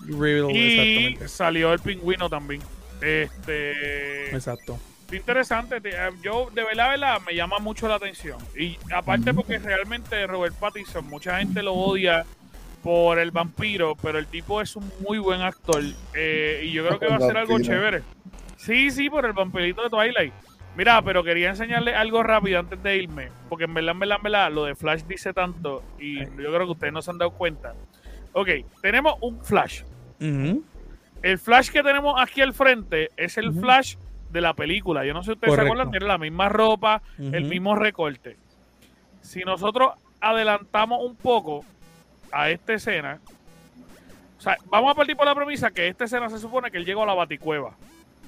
[0.52, 2.62] y salió el pingüino también.
[3.02, 4.30] Este.
[4.32, 4.80] Exacto.
[5.12, 8.38] Interesante, eh, yo de verdad, verdad me llama mucho la atención.
[8.58, 12.26] Y aparte porque realmente Robert Pattinson, mucha gente lo odia
[12.84, 15.82] por el vampiro, pero el tipo es un muy buen actor.
[16.14, 18.04] Eh, y yo creo que va a ser algo chévere.
[18.58, 20.34] Sí, sí, por el vampirito de Twilight.
[20.76, 24.24] Mira, pero quería enseñarle algo rápido antes de irme, porque en verdad, en verdad, en
[24.24, 27.32] verdad, lo de Flash dice tanto y yo creo que ustedes no se han dado
[27.32, 27.74] cuenta.
[28.34, 28.50] Ok,
[28.82, 29.82] tenemos un Flash.
[30.20, 33.96] El Flash que tenemos aquí al frente es el Flash
[34.30, 35.06] de la película.
[35.06, 38.38] Yo no sé si ustedes se acuerdan, tiene la misma ropa, el mismo recorte.
[39.22, 41.64] Si nosotros adelantamos un poco,
[42.32, 43.20] a esta escena.
[44.38, 46.86] O sea, vamos a partir por la premisa que esta escena se supone que él
[46.86, 47.76] llegó a la baticueva.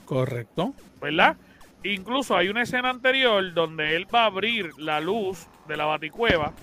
[0.05, 0.73] Correcto.
[1.01, 1.37] ¿Verdad?
[1.83, 6.53] Incluso hay una escena anterior donde él va a abrir la luz de la baticueva.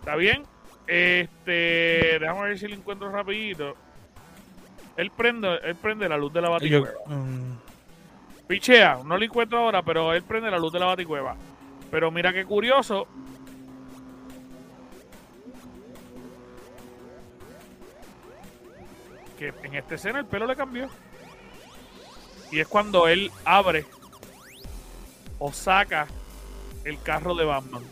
[0.00, 0.42] ¿Está bien?
[0.86, 3.76] Este, déjame ver si lo encuentro rapidito.
[4.96, 6.90] Él prende, él prende la luz de la baticueva.
[7.06, 7.56] Um,
[8.52, 11.36] Pichea, no lo encuentro ahora, pero él prende la luz de la baticueva.
[11.90, 13.08] Pero mira qué curioso,
[19.40, 20.90] en esta escena el pelo le cambió.
[22.50, 23.86] Y es cuando él abre
[25.38, 26.06] o saca
[26.84, 27.82] el carro de Batman.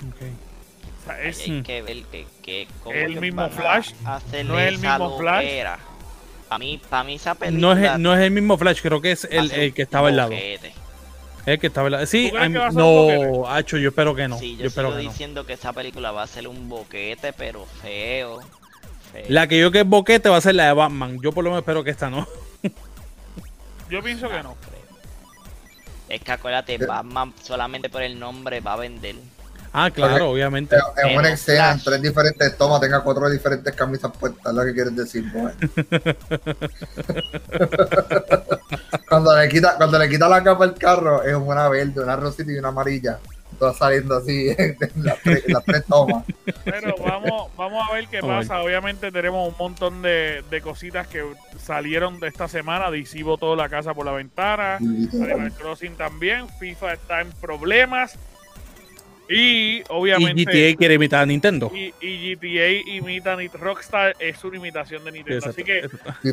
[0.00, 2.04] O sea, es que ver
[2.40, 3.92] que, el mismo Flash.
[4.46, 5.44] No es el mismo Flash.
[6.54, 7.74] Para mí, para mí esa película...
[7.74, 10.16] no, es, no es el mismo Flash, creo que es el, el que estaba al
[10.16, 10.30] lado.
[10.30, 14.38] Es que está Sí, no, Hacho, yo espero que no.
[14.38, 18.38] Sí, yo, espero diciendo que esa película va a ser un boquete, pero feo,
[19.26, 21.18] La que yo que es boquete va a ser la de Batman.
[21.20, 22.24] Yo por lo menos espero que esta no.
[23.90, 24.54] yo pienso que no.
[26.08, 29.16] Es que acuérdate, Batman solamente por el nombre va a vender.
[29.76, 30.76] Ah, claro, obviamente.
[31.02, 34.72] En una escena, en tres diferentes tomas, tenga cuatro diferentes camisas puestas, es lo que
[34.72, 35.24] quieres decir,
[39.08, 42.52] cuando, le quita, cuando le quita la capa al carro, es una verde, una rosita
[42.52, 43.18] y una amarilla.
[43.58, 45.20] Todas saliendo así en las,
[45.64, 46.24] tres, tomas.
[46.64, 48.60] Pero vamos, vamos a ver qué pasa.
[48.60, 51.24] Obviamente tenemos un montón de, de, cositas que
[51.58, 52.92] salieron de esta semana.
[52.92, 54.76] DC toda la casa por la ventana.
[54.76, 56.48] Animal Crossing también.
[56.60, 58.16] FIFA está en problemas.
[59.28, 60.42] Y obviamente.
[60.42, 61.70] Y GTA quiere imitar a Nintendo.
[61.74, 65.48] Y, GTA imita a Rockstar, es una imitación de Nintendo.
[65.48, 65.88] Así que,
[66.22, 66.32] mi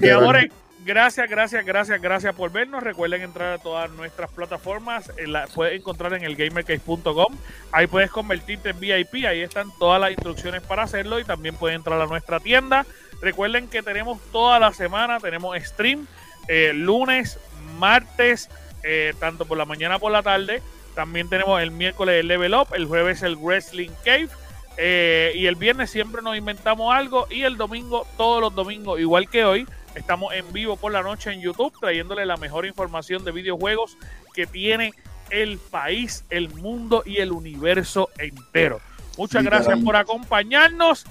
[0.84, 2.84] gracias, gracias, gracias, gracias por vernos.
[2.84, 5.12] Recuerden entrar a todas nuestras plataformas.
[5.26, 7.36] La, puedes encontrar en el gamercase.com.
[7.72, 9.26] Ahí puedes convertirte en VIP.
[9.26, 11.20] Ahí están todas las instrucciones para hacerlo.
[11.20, 12.86] Y también puedes entrar a nuestra tienda.
[13.22, 16.08] Recuerden que tenemos toda la semana, tenemos stream
[16.48, 17.40] eh, lunes,
[17.78, 18.50] martes,
[18.84, 20.62] eh, tanto por la mañana como por la tarde.
[20.96, 24.30] También tenemos el miércoles el Level Up, el jueves el Wrestling Cave.
[24.78, 27.28] Eh, y el viernes siempre nos inventamos algo.
[27.30, 31.32] Y el domingo, todos los domingos, igual que hoy, estamos en vivo por la noche
[31.32, 33.98] en YouTube trayéndole la mejor información de videojuegos
[34.34, 34.94] que tiene
[35.30, 38.82] el país, el mundo y el universo entero.
[39.18, 41.06] Muchas gracias por acompañarnos.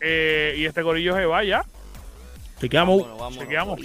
[0.00, 1.64] Eh, y este gorillo se vaya.
[2.58, 3.04] Te quedamos.
[3.38, 3.80] Te quedamos.